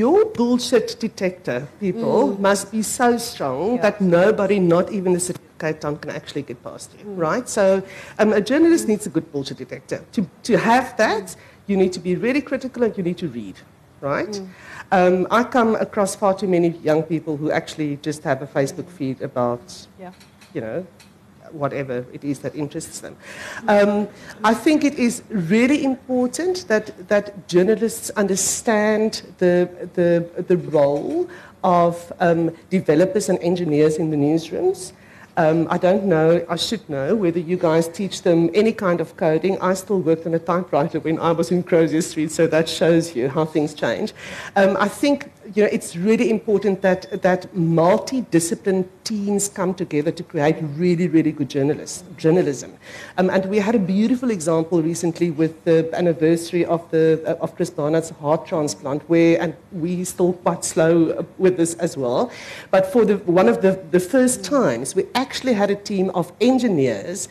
[0.02, 2.40] your bullshit detector people mm.
[2.40, 3.82] must be so strong yeah.
[3.84, 7.16] that nobody, not even the city of Cape Town, can actually get past you, mm.
[7.16, 7.48] right?
[7.48, 7.82] So
[8.18, 10.04] um, a journalist needs a good bullshit detector.
[10.12, 11.34] To to have that,
[11.68, 13.56] you need to be really critical and you need to read,
[14.02, 14.34] right?
[14.34, 14.48] Mm.
[14.92, 18.90] Um, I come across far too many young people who actually just have a Facebook
[18.90, 20.12] feed about, yeah.
[20.52, 20.86] you know,
[21.52, 23.16] whatever it is that interests them.
[23.68, 24.08] Um,
[24.44, 31.28] I think it is really important that, that journalists understand the, the, the role
[31.64, 34.92] of um, developers and engineers in the newsrooms.
[35.38, 39.18] Um, I don't know, I should know whether you guys teach them any kind of
[39.18, 39.60] coding.
[39.60, 43.14] I still worked on a typewriter when I was in Crozier Street, so that shows
[43.14, 44.14] you how things change.
[44.54, 50.22] Um, I think you know, it's really important that, that multidisciplinary teams come together to
[50.22, 52.76] create really, really good journalism.
[53.18, 57.54] Um, and we had a beautiful example recently with the anniversary of, the, uh, of
[57.54, 62.32] Chris Barnard's heart transplant, where, and we still quite slow with this as well,
[62.70, 66.32] but for the, one of the, the first times, we actually had a team of
[66.40, 67.28] engineers,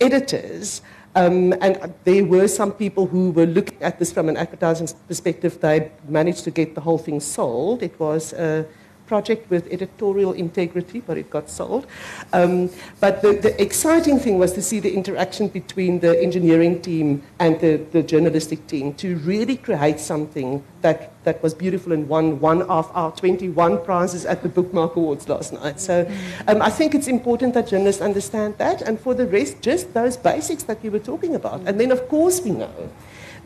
[0.00, 0.82] editors,
[1.18, 5.60] um, and there were some people who were looking at this from an advertising perspective.
[5.60, 7.82] They managed to get the whole thing sold.
[7.82, 8.66] It was a
[9.08, 11.86] project with editorial integrity, but it got sold.
[12.32, 17.22] Um, but the, the, exciting thing was to see the interaction between the engineering team
[17.40, 22.38] and the, the journalistic team to really create something that, that was beautiful and won
[22.38, 25.80] one of our 21 prizes at the Bookmark Awards last night.
[25.80, 26.08] So
[26.46, 30.16] um, I think it's important that journalists understand that, and for the rest, just those
[30.16, 31.62] basics that you were talking about.
[31.66, 32.90] And then, of course, we know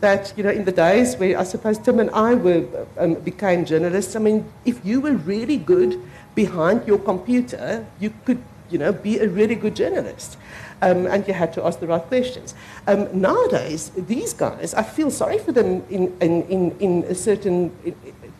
[0.02, 2.66] that, you know, in the days where I suppose Tim and I were,
[2.98, 6.00] um, became journalists, I mean, if you were really good
[6.34, 10.36] behind your computer, you could, you know, be a really good journalist.
[10.82, 12.54] Um, and you had to ask the right questions.
[12.88, 17.70] Um, nowadays, these guys, I feel sorry for them in, in, in, in a certain,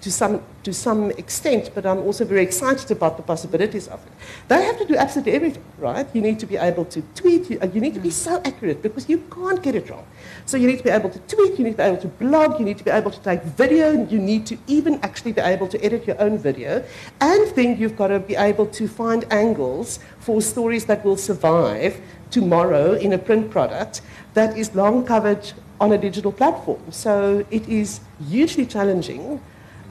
[0.02, 4.12] to some, to some extent, but I'm also very excited about the possibilities of it.
[4.48, 6.06] They have to do absolutely everything, right?
[6.12, 8.12] You need to be able to tweet, you, uh, you need to be mm.
[8.12, 10.04] so accurate because you can't get it wrong.
[10.44, 12.58] So you need to be able to tweet, you need to be able to blog,
[12.58, 15.68] you need to be able to take video, you need to even actually be able
[15.68, 16.84] to edit your own video.
[17.20, 22.00] And then you've got to be able to find angles for stories that will survive
[22.32, 24.00] tomorrow in a print product
[24.34, 26.80] that is long covered on a digital platform.
[26.90, 29.40] So it is hugely challenging.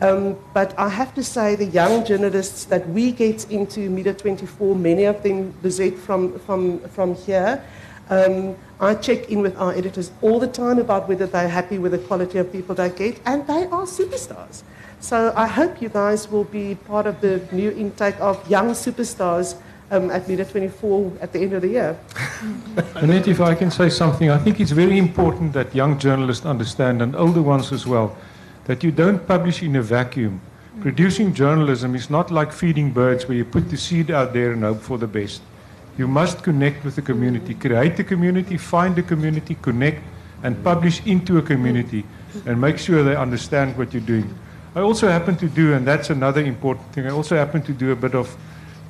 [0.02, 4.76] Um, but I have to say, the young journalists that we get into Media 24,
[4.76, 7.64] many of them visit from, from, from here,
[8.10, 11.92] um, I check in with our editors all the time about whether they're happy with
[11.92, 14.64] the quality of people they get, and they are superstars.
[15.00, 19.56] So I hope you guys will be part of the new intake of young superstars
[19.92, 21.98] um, at Media 24 at the end of the year.
[22.96, 27.02] Annette, if I can say something, I think it's very important that young journalists understand,
[27.02, 28.18] and older ones as well,
[28.66, 30.42] that you don't publish in a vacuum.
[30.82, 34.64] Producing journalism is not like feeding birds where you put the seed out there and
[34.64, 35.42] hope for the best.
[35.98, 40.02] You must connect with the community, create a community, find a community, connect,
[40.44, 42.06] and publish into a community
[42.46, 44.34] and make sure they understand what you're doing.
[44.74, 47.92] I also happen to do, and that's another important thing, I also happen to do
[47.92, 48.36] a bit of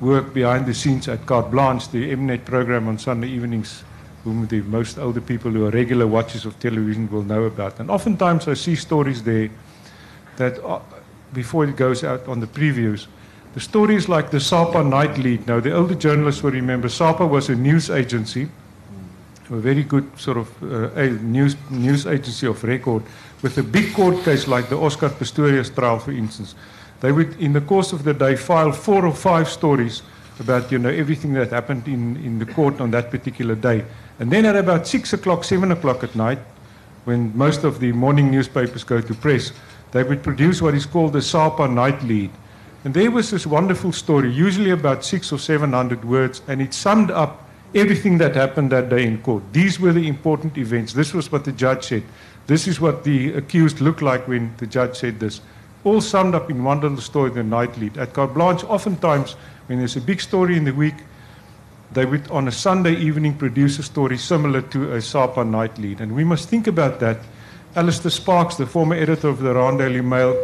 [0.00, 3.82] work behind the scenes at Carte Blanche, the Mnet program on Sunday evenings,
[4.24, 7.80] whom the most older people who are regular watchers of television will know about.
[7.80, 9.50] And oftentimes I see stories there
[10.36, 10.80] that, uh,
[11.32, 13.06] before it goes out on the previews,
[13.54, 15.46] the stories like the SAPA night lead.
[15.46, 18.48] Now, the older journalists will remember SAPA was a news agency,
[19.50, 23.02] a very good sort of uh, news, news agency of record,
[23.42, 26.54] with a big court case like the Oscar Pistorius trial, for instance.
[27.00, 30.02] They would, in the course of the day, file four or five stories
[30.42, 33.84] about you know everything that happened in, in the court on that particular day.
[34.18, 36.38] And then at about six o'clock, seven o'clock at night,
[37.04, 39.52] when most of the morning newspapers go to press,
[39.92, 42.30] they would produce what is called the SAPA night lead.
[42.84, 46.74] And there was this wonderful story, usually about six or seven hundred words, and it
[46.74, 49.42] summed up everything that happened that day in court.
[49.52, 50.92] These were the important events.
[50.92, 52.02] This was what the judge said.
[52.46, 55.40] This is what the accused looked like when the judge said this.
[55.84, 57.98] All summed up in one little story, the night lead.
[57.98, 59.36] At Carte Blanche, oftentimes,
[59.66, 60.94] when there's a big story in the week,
[61.92, 66.00] they would, on a Sunday evening, produce a story similar to a SAPA night lead.
[66.00, 67.18] And we must think about that.
[67.76, 70.36] Allister Sparks, the former editor of the Rand Daily Mail,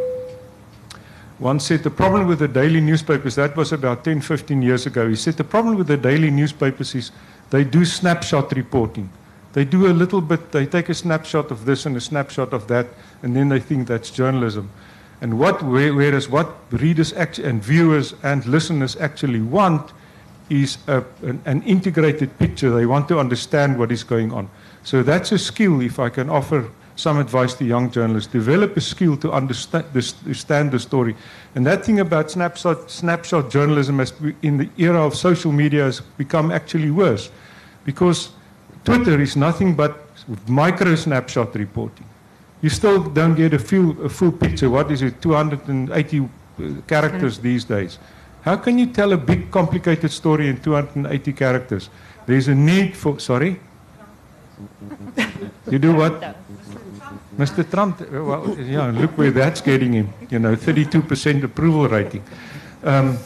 [1.38, 5.08] once said the problem with the daily newspapers, that was about 10, 15 years ago.
[5.08, 7.12] He said the problem with the daily newspapers is
[7.50, 9.08] they do snapshot reporting.
[9.52, 12.66] They do a little bit, they take a snapshot of this and a snapshot of
[12.68, 12.86] that,
[13.22, 14.70] and then they think that's journalism.
[15.20, 19.92] And what, whereas what readers and viewers and listeners actually want
[20.48, 22.70] is a, an, an integrated picture.
[22.70, 24.48] They want to understand what is going on.
[24.84, 28.32] So that's a skill, if I can offer some advice to young journalists.
[28.32, 31.16] Develop a skill to understand, understand the story.
[31.54, 34.12] And that thing about snapshot, snapshot journalism has,
[34.42, 37.30] in the era of social media has become actually worse.
[37.84, 38.30] Because
[38.84, 40.06] Twitter is nothing but
[40.48, 42.06] micro snapshot reporting.
[42.60, 44.68] You still don't get a full, a full picture.
[44.68, 46.28] What is it, 280
[46.86, 47.98] characters these days?
[48.42, 51.90] How can you tell a big, complicated story in 280 characters?
[52.26, 53.18] There's a need for.
[53.18, 53.60] Sorry?
[55.70, 56.34] You do what?
[57.36, 57.70] Mr.
[57.70, 60.12] Trump, well, yeah, look where that's getting him.
[60.30, 62.24] You know, 32% approval rating.
[62.82, 63.18] Um,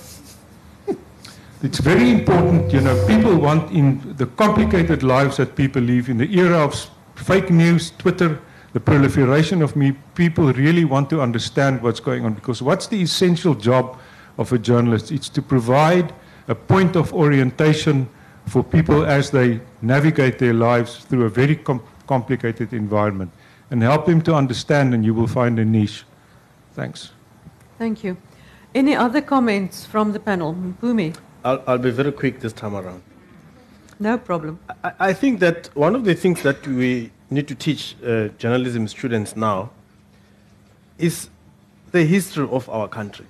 [1.62, 6.18] it's very important, you know, people want in the complicated lives that people live in
[6.18, 6.74] the era of
[7.14, 8.40] fake news, Twitter,
[8.72, 13.02] the proliferation of me, people really want to understand what's going on because what's the
[13.02, 13.98] essential job
[14.38, 15.12] of a journalist?
[15.12, 16.14] It's to provide
[16.48, 18.08] a point of orientation
[18.46, 23.30] for people as they navigate their lives through a very com- complicated environment
[23.70, 26.04] and help them to understand, and you will find a niche.
[26.74, 27.12] Thanks.
[27.78, 28.16] Thank you.
[28.74, 30.54] Any other comments from the panel?
[30.54, 31.14] Mpumi?
[31.44, 33.02] I'll, I'll be very quick this time around.
[33.98, 34.58] No problem.
[34.82, 38.88] I, I think that one of the things that we need to teach uh, journalism
[38.88, 39.70] students now
[40.98, 41.28] is
[41.90, 43.26] the history of our country.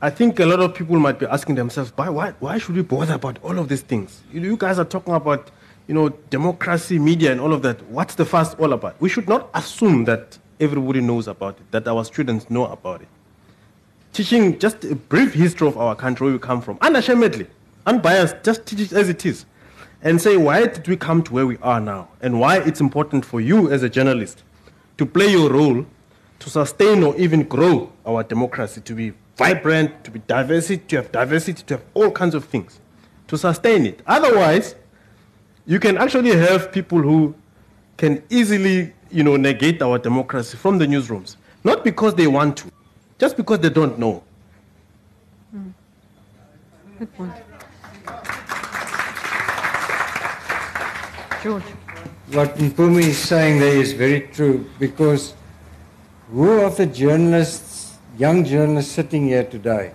[0.00, 2.82] I think a lot of people might be asking themselves, why, why, why should we
[2.82, 4.22] bother about all of these things?
[4.32, 5.50] You, you guys are talking about
[5.86, 7.82] you know, democracy, media, and all of that.
[7.86, 9.00] What's the fuss all about?
[9.00, 13.08] We should not assume that everybody knows about it, that our students know about it.
[14.12, 17.46] Teaching just a brief history of our country, where we come from, unashamedly,
[17.86, 19.44] unbiased, just teach it as it is.
[20.04, 22.08] And say, why did we come to where we are now?
[22.20, 24.42] And why it's important for you as a journalist
[24.98, 25.86] to play your role
[26.40, 31.10] to sustain or even grow our democracy, to be vibrant, to be diversity, to have
[31.10, 32.80] diversity, to have all kinds of things,
[33.28, 34.00] to sustain it.
[34.06, 34.74] Otherwise,
[35.66, 37.34] you can actually have people who
[37.96, 42.70] can easily, you know, negate our democracy from the newsrooms, not because they want to,
[43.18, 44.22] just because they don't know.
[45.56, 45.72] Mm.
[46.98, 47.32] Good point.
[51.44, 55.34] What Mpumi is saying there is very true because
[56.30, 59.92] who of the journalists, young journalists sitting here today,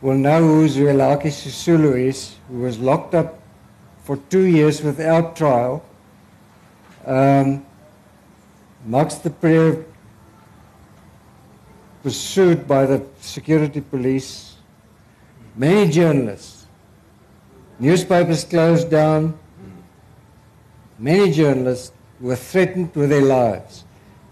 [0.00, 3.42] will know who Zwelakhe Sisulu is, who was locked up
[4.04, 5.84] for two years without trial.
[7.04, 7.66] Um,
[8.86, 9.84] Max du Preez
[12.04, 14.58] pursued by the security police.
[15.56, 16.66] Many journalists.
[17.80, 19.36] Newspapers closed down.
[20.98, 23.84] Many journalists were threatened with their lives.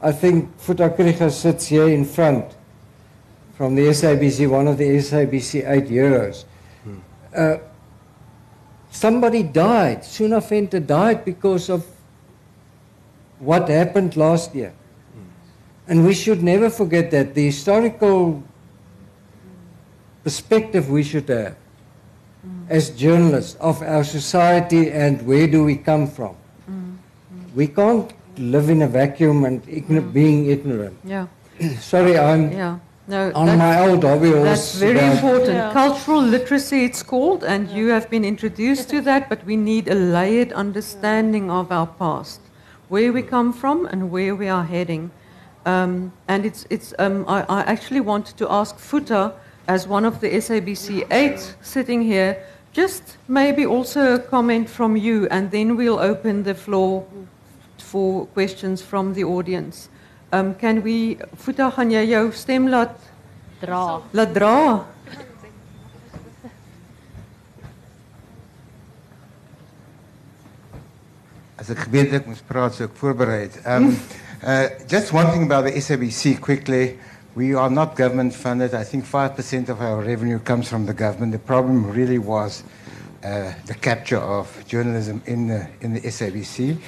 [0.02, 2.44] I think Foeta sits here in front
[3.54, 6.44] from the SABC, one of the SABC eight heroes.
[6.84, 6.98] Hmm.
[7.34, 7.56] Uh,
[8.96, 10.06] Somebody died.
[10.06, 11.84] Suna Venter died because of
[13.38, 14.72] what happened last year.
[15.86, 17.34] And we should never forget that.
[17.34, 18.42] The historical
[20.24, 21.56] perspective we should have
[22.70, 26.34] as journalists of our society and where do we come from.
[27.56, 30.98] We can't live in a vacuum and ign- being ignorant.
[31.02, 31.26] Yeah.
[31.80, 32.52] Sorry, I'm.
[32.52, 32.78] Yeah.
[33.08, 35.54] No, on my old hobby That's very important.
[35.54, 35.72] Yeah.
[35.72, 39.94] Cultural literacy, it's called, and you have been introduced to that, but we need a
[39.94, 42.40] layered understanding of our past,
[42.88, 45.12] where we come from and where we are heading.
[45.64, 49.32] Um, and it's, it's, um, I, I, actually wanted to ask Foeta,
[49.68, 55.28] as one of the SABC 8 sitting here, just maybe also a comment from you,
[55.28, 57.06] and then we'll open the floor
[57.90, 59.88] for questions from the audience.
[60.32, 62.98] Um, can we, Foeta, gaan jy jou stem laat
[63.62, 64.02] dra?
[64.12, 64.56] Laat dra.
[71.56, 73.60] As ek geweet ek moes praat, so ek voorberei het.
[73.64, 73.94] Um
[74.42, 76.98] uh just one thing about the SABC quickly.
[77.36, 78.72] We are not government funded.
[78.72, 81.32] I think 5% of our revenue comes from the government.
[81.32, 82.62] The problem really was
[83.22, 86.78] uh, the capture of journalism in the, in the SABC.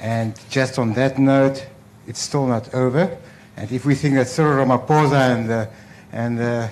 [0.00, 1.66] And just on that note,
[2.06, 3.18] it's still not over.
[3.56, 5.68] And if we think that Cyril Ramaphosa and the,
[6.12, 6.70] and the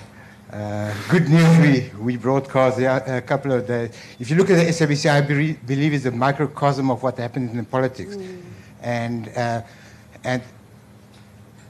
[0.51, 4.65] uh, good news we, we broadcast a couple of days, if you look at the
[4.65, 8.15] SABC, I be- believe it's a microcosm of what happened in politics.
[8.15, 8.41] Mm.
[8.81, 9.61] And, uh,
[10.23, 10.41] and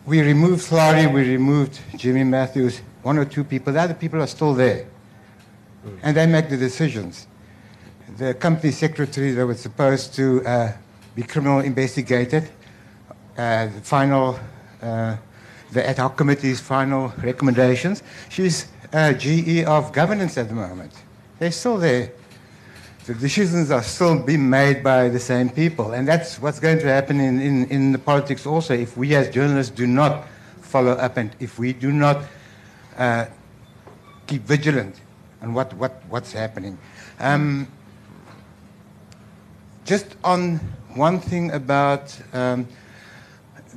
[0.05, 3.73] we removed Hlaudi, we removed Jimmy Matthews, one or two people.
[3.73, 4.87] The other people are still there.
[5.85, 5.99] Mm.
[6.03, 7.27] And they make the decisions.
[8.17, 10.71] The company secretary that was supposed to uh,
[11.15, 12.49] be criminal investigated
[13.39, 14.37] uh, the final,
[14.81, 15.15] uh,
[15.71, 18.03] the ad hoc committee's final recommendations.
[18.27, 20.91] She's uh, GE of governance at the moment.
[21.39, 22.11] They're still there.
[23.05, 25.93] The decisions are still being made by the same people.
[25.93, 29.29] And that's what's going to happen in, in, in the politics also if we as
[29.29, 30.27] journalists do not
[30.61, 32.23] follow up and if we do not
[32.97, 33.25] uh,
[34.27, 34.99] keep vigilant
[35.41, 36.77] on what, what, what's happening.
[37.19, 37.67] Um,
[39.85, 40.59] just on
[40.95, 42.67] one thing about um,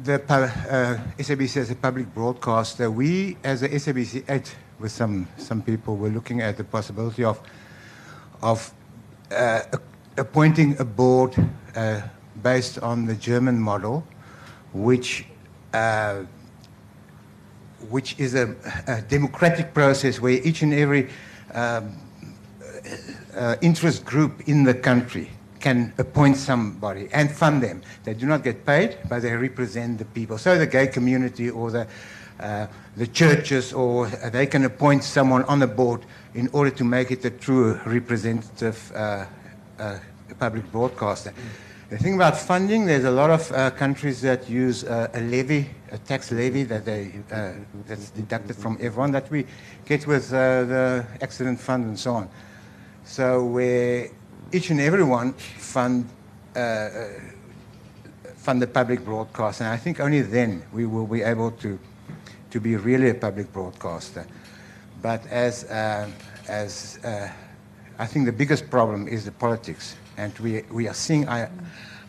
[0.05, 5.63] the uh, SABC as a public broadcaster, we as a SABC 8 with some, some
[5.63, 7.41] people, we're looking at the possibility of,
[8.43, 8.73] of
[9.31, 9.61] uh,
[10.17, 11.35] appointing a board
[11.77, 12.01] uh,
[12.43, 14.07] based on the German model,
[14.73, 15.27] which,
[15.75, 16.23] uh,
[17.91, 18.57] which is a,
[18.87, 21.11] a, democratic process where each and every
[21.53, 21.95] um,
[23.37, 25.31] uh, interest group in the country
[25.63, 27.81] can appoint somebody and fund them.
[28.05, 30.37] They do not get paid, but they represent the people.
[30.37, 31.87] So the gay community or the,
[32.41, 36.05] uh, the churches, or they can appoint someone on the board
[36.35, 39.25] in order to make it a true representative uh,
[39.79, 39.99] uh,
[40.39, 41.33] public broadcaster.
[41.91, 45.69] The thing about funding, there's a lot of uh, countries that use uh, a levy,
[45.91, 47.53] a tax levy that they, uh,
[47.87, 49.47] that's deducted from everyone that we
[49.85, 52.31] get with the accident fund and so on.
[53.05, 54.09] So where
[54.53, 56.09] each and everyone fund,
[56.55, 57.09] uh, uh,
[58.37, 61.79] fund the public broadcast, and I think only then we will be able to,
[62.51, 64.27] to be really a public broadcaster.
[65.01, 66.99] But as, as
[67.99, 71.29] I think the biggest problem is the politics and we, we are seeing.
[71.29, 71.49] I,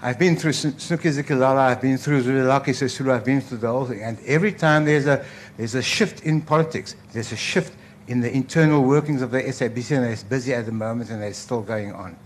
[0.02, 3.86] I've been through Snuki Zikalala, I've been through Zwelakhe Sisulu, I've been through the whole
[3.86, 4.04] thing.
[4.04, 5.24] And every time there's a,
[5.56, 7.74] there's a shift in politics, there's a shift
[8.08, 11.38] in the internal workings of the SABC, and it's busy at the moment and it's
[11.38, 12.18] still going on.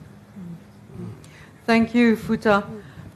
[1.68, 2.65] Thank you, Foeta.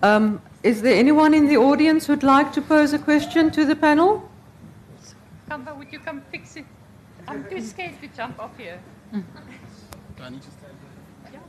[0.04, 3.78] Um, is there anyone in the audience who'd like to pose a question to the
[3.78, 4.30] panel?
[5.50, 6.66] Kamva, would you come fix it?
[7.30, 8.78] I'm too scared to jump off here.
[9.14, 9.24] Do
[10.22, 10.50] I need to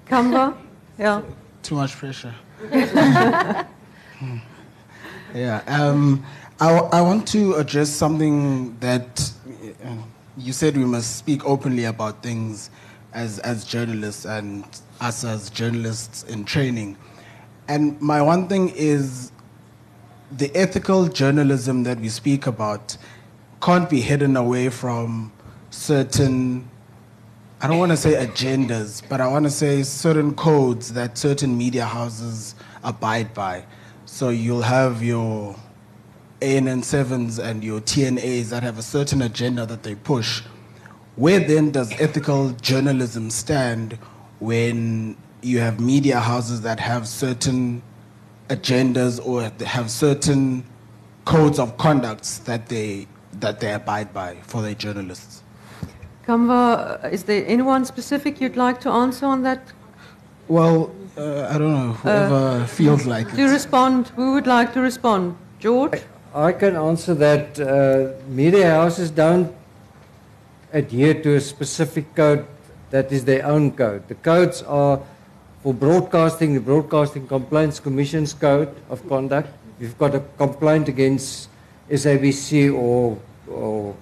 [0.07, 0.57] Kamva?
[0.99, 1.23] Yeah.
[1.63, 2.35] Too much pressure.
[5.35, 5.63] yeah.
[5.67, 6.23] Um,
[6.61, 9.33] I, I want to address something that
[9.85, 9.97] uh,
[10.37, 12.71] you said we must speak openly about things
[13.15, 14.65] as, as journalists and
[15.03, 16.97] us as journalists in training.
[17.69, 19.33] And my one thing is
[20.31, 22.97] the ethical journalism that we speak about
[23.61, 25.33] can't be hidden away from
[25.71, 26.69] certain
[27.61, 31.57] I don't want to say agendas, but I want to say certain codes that certain
[31.57, 33.65] media houses abide by.
[34.05, 35.55] So you'll have your
[36.41, 40.43] ANN7s and your TNAs that have a certain agenda that they push.
[41.15, 43.97] Where then does ethical journalism stand
[44.43, 47.81] when you have media houses that have certain
[48.49, 50.65] agendas or have certain
[51.25, 53.07] codes of conducts that they,
[53.39, 55.45] that they abide by for their journalists?
[56.27, 59.61] Kamva, is there anyone specific you'd like to answer on that?
[60.49, 63.51] Well, uh, I don't know, whoever uh, feels like to it.
[63.51, 65.37] respond, who would like to respond?
[65.61, 66.03] George?
[66.35, 67.61] I, I can answer that.
[67.61, 69.55] Uh, media houses don't
[70.73, 72.45] adhere to a specific code
[72.93, 74.07] that is their own code.
[74.07, 75.01] The codes are
[75.63, 79.49] for broadcasting, the Broadcasting Complaints Commission's Code of Conduct.
[79.79, 81.49] If you've got a complaint against
[81.91, 83.19] SABC or,
[83.49, 83.97] or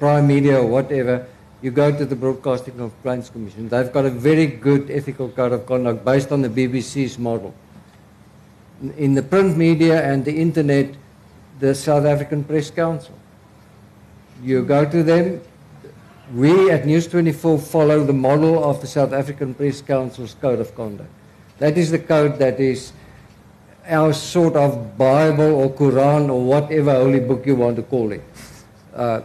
[0.00, 1.26] Prime Media or whatever,
[1.62, 3.68] you go to the Broadcasting Complaints Commission.
[3.68, 7.54] They've got a very good ethical code of conduct based on the BBC's model.
[8.96, 10.94] In the print media and the internet,
[11.60, 13.14] the South African Press Council.
[14.42, 15.40] You go to them.
[16.34, 20.74] We at News 24 follow the model of the South African Press Council's code of
[20.74, 21.08] conduct.
[21.58, 22.92] That is the code that is
[23.86, 28.22] our sort of Bible or Quran or whatever holy book you want to call it.
[28.94, 29.22] Uh,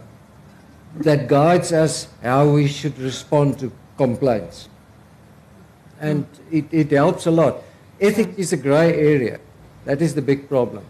[0.97, 4.69] that guides us how we should respond to complaints.
[5.99, 7.63] And it, it helps a lot.
[7.99, 9.41] Ethics is a grey area.
[9.83, 10.85] That is the big problem.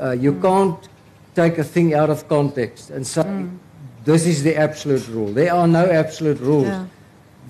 [0.00, 0.88] Uh, you can't
[1.34, 3.46] take a thing out of context and say,
[4.04, 5.32] this is the absolute rule.
[5.32, 6.66] There are no absolute rules.
[6.66, 6.86] Yeah.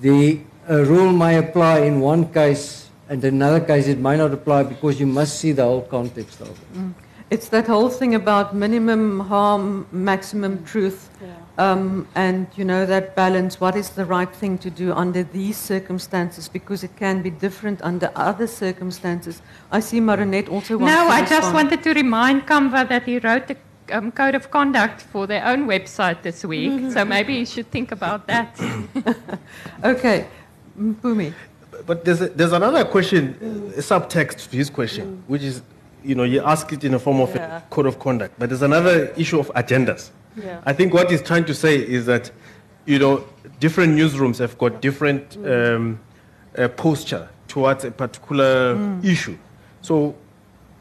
[0.01, 4.33] The a rule may apply in one case, and in another case it may not
[4.33, 6.73] apply because you must see the whole context of it.
[6.73, 6.93] Mm.
[7.29, 11.09] It's that whole thing about minimum harm, maximum truth.
[11.19, 11.33] Yeah.
[11.57, 15.55] Um, and you know that balance what is the right thing to do under these
[15.55, 21.07] circumstances because it can be different under other circumstances i see Marenet also wants no
[21.09, 21.29] i respond.
[21.29, 23.57] just wanted to remind Kamva that he wrote the
[23.91, 27.91] um, code of conduct for their own website this week so maybe you should think
[27.91, 28.59] about that
[29.83, 30.27] okay
[30.79, 31.33] Mpumi.
[31.85, 35.61] but there's, a, there's another question a subtext to his question which is
[36.03, 37.57] you know you ask it in a form of yeah.
[37.57, 40.61] a code of conduct but there's another issue of agendas yeah.
[40.65, 42.31] I think what he's trying to say is that,
[42.85, 43.25] you know,
[43.59, 45.99] different newsrooms have got different um,
[46.57, 49.05] uh, posture towards a particular mm.
[49.05, 49.37] issue.
[49.81, 50.15] So,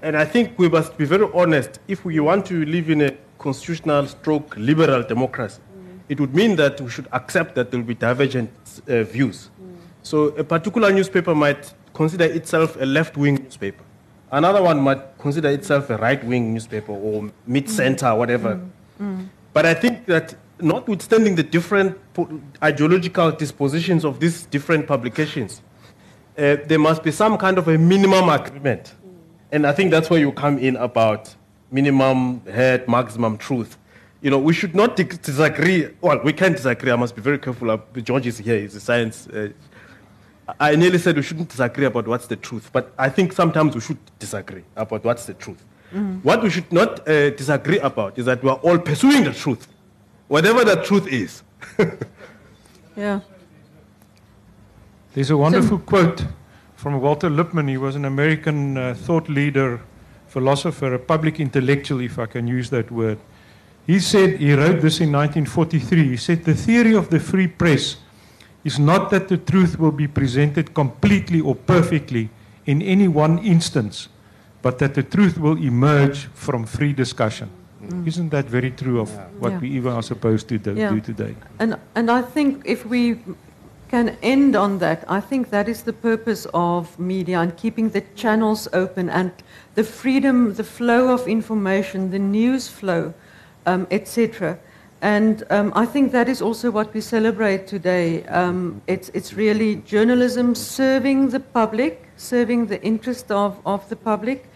[0.03, 1.79] and I think we must be very honest.
[1.87, 6.01] If we want to live in a constitutional stroke liberal democracy, mm.
[6.09, 8.51] it would mean that we should accept that there will be divergent
[8.89, 9.51] uh, views.
[9.61, 9.77] Mm.
[10.03, 13.85] So a particular newspaper might consider itself a left-wing newspaper.
[14.31, 18.57] Another one might consider itself a right-wing newspaper or mid-center, whatever.
[18.57, 18.71] Mm.
[19.01, 19.29] Mm.
[19.53, 21.99] But I think that notwithstanding the different
[22.63, 25.63] ideological dispositions of these different publications,
[26.39, 28.95] uh, there must be some kind of a minimum agreement.
[29.53, 31.35] And I think that's where you come in about
[31.71, 33.77] minimum head, maximum truth.
[34.23, 35.89] You know, we should not disagree.
[36.01, 36.91] Well, we can't disagree.
[36.91, 37.71] I must be very careful.
[37.71, 38.59] Uh, George is here.
[38.59, 39.29] He's a science.
[39.29, 39.51] Uh,
[40.59, 43.81] I nearly said we shouldn't disagree about what's the truth, but I think sometimes we
[43.81, 45.65] should disagree about what's the truth.
[46.23, 49.69] What we should not uh, disagree about is that we are all pursuing the truth,
[50.29, 51.43] whatever the truth is.
[52.97, 53.21] Yeah.
[55.15, 56.27] There's a wonderful quote
[56.83, 57.69] from Walter Lippmann.
[57.69, 59.81] He was an American uh, thought leader,
[60.27, 63.19] philosopher, a public intellectual, if I can use that word.
[63.87, 66.09] He said, he wrote this in 1943.
[66.09, 67.99] He said, The theory of the free press
[68.65, 72.31] is not that the truth will be presented completely or perfectly
[72.67, 74.09] in any one instance,
[74.61, 77.49] but that the truth will emerge from free discussion.
[78.07, 79.11] Isn't that very true of
[79.41, 79.59] what Yeah.
[79.61, 80.91] we even are supposed to do, Yeah.
[80.91, 81.35] do today?
[81.59, 83.19] And, and I think if we
[83.93, 88.01] can end on that, I think that is the purpose of media and keeping the
[88.15, 89.31] channels open and
[89.75, 93.13] the freedom, the flow of information, the news flow,
[93.67, 94.59] um, etc.
[95.03, 98.25] And um, I think that is also what we celebrate today.
[98.29, 104.49] Um, it's, it's really journalism serving the public, serving the interest of, of the public.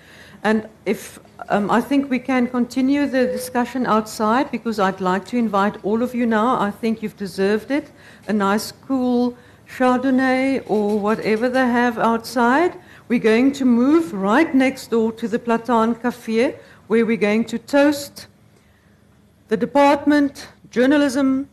[0.47, 1.19] And if
[1.49, 6.05] um, I think we can continue the discussion outside because I'd like to invite all
[6.05, 6.61] of you now.
[6.61, 7.91] I think you've deserved it.
[8.29, 9.37] A nice, cool
[9.69, 12.79] Chardonnay or whatever they have outside.
[13.09, 16.57] We're going to move right next door to the Platan Café
[16.87, 18.29] where we're going to toast
[19.49, 21.49] the department, journalism,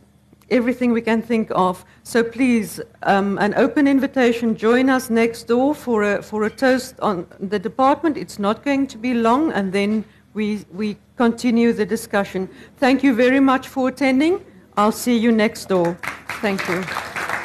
[0.54, 1.84] everything we can think of.
[2.04, 7.00] So please, um, an open invitation, join us next door for a, for a toast
[7.00, 8.18] on the department.
[8.18, 12.48] It's not going to be long, and then we, we continue the discussion.
[12.78, 14.40] Thank you very much for attending.
[14.78, 15.98] I'll see you next door.
[16.42, 17.43] Thank you.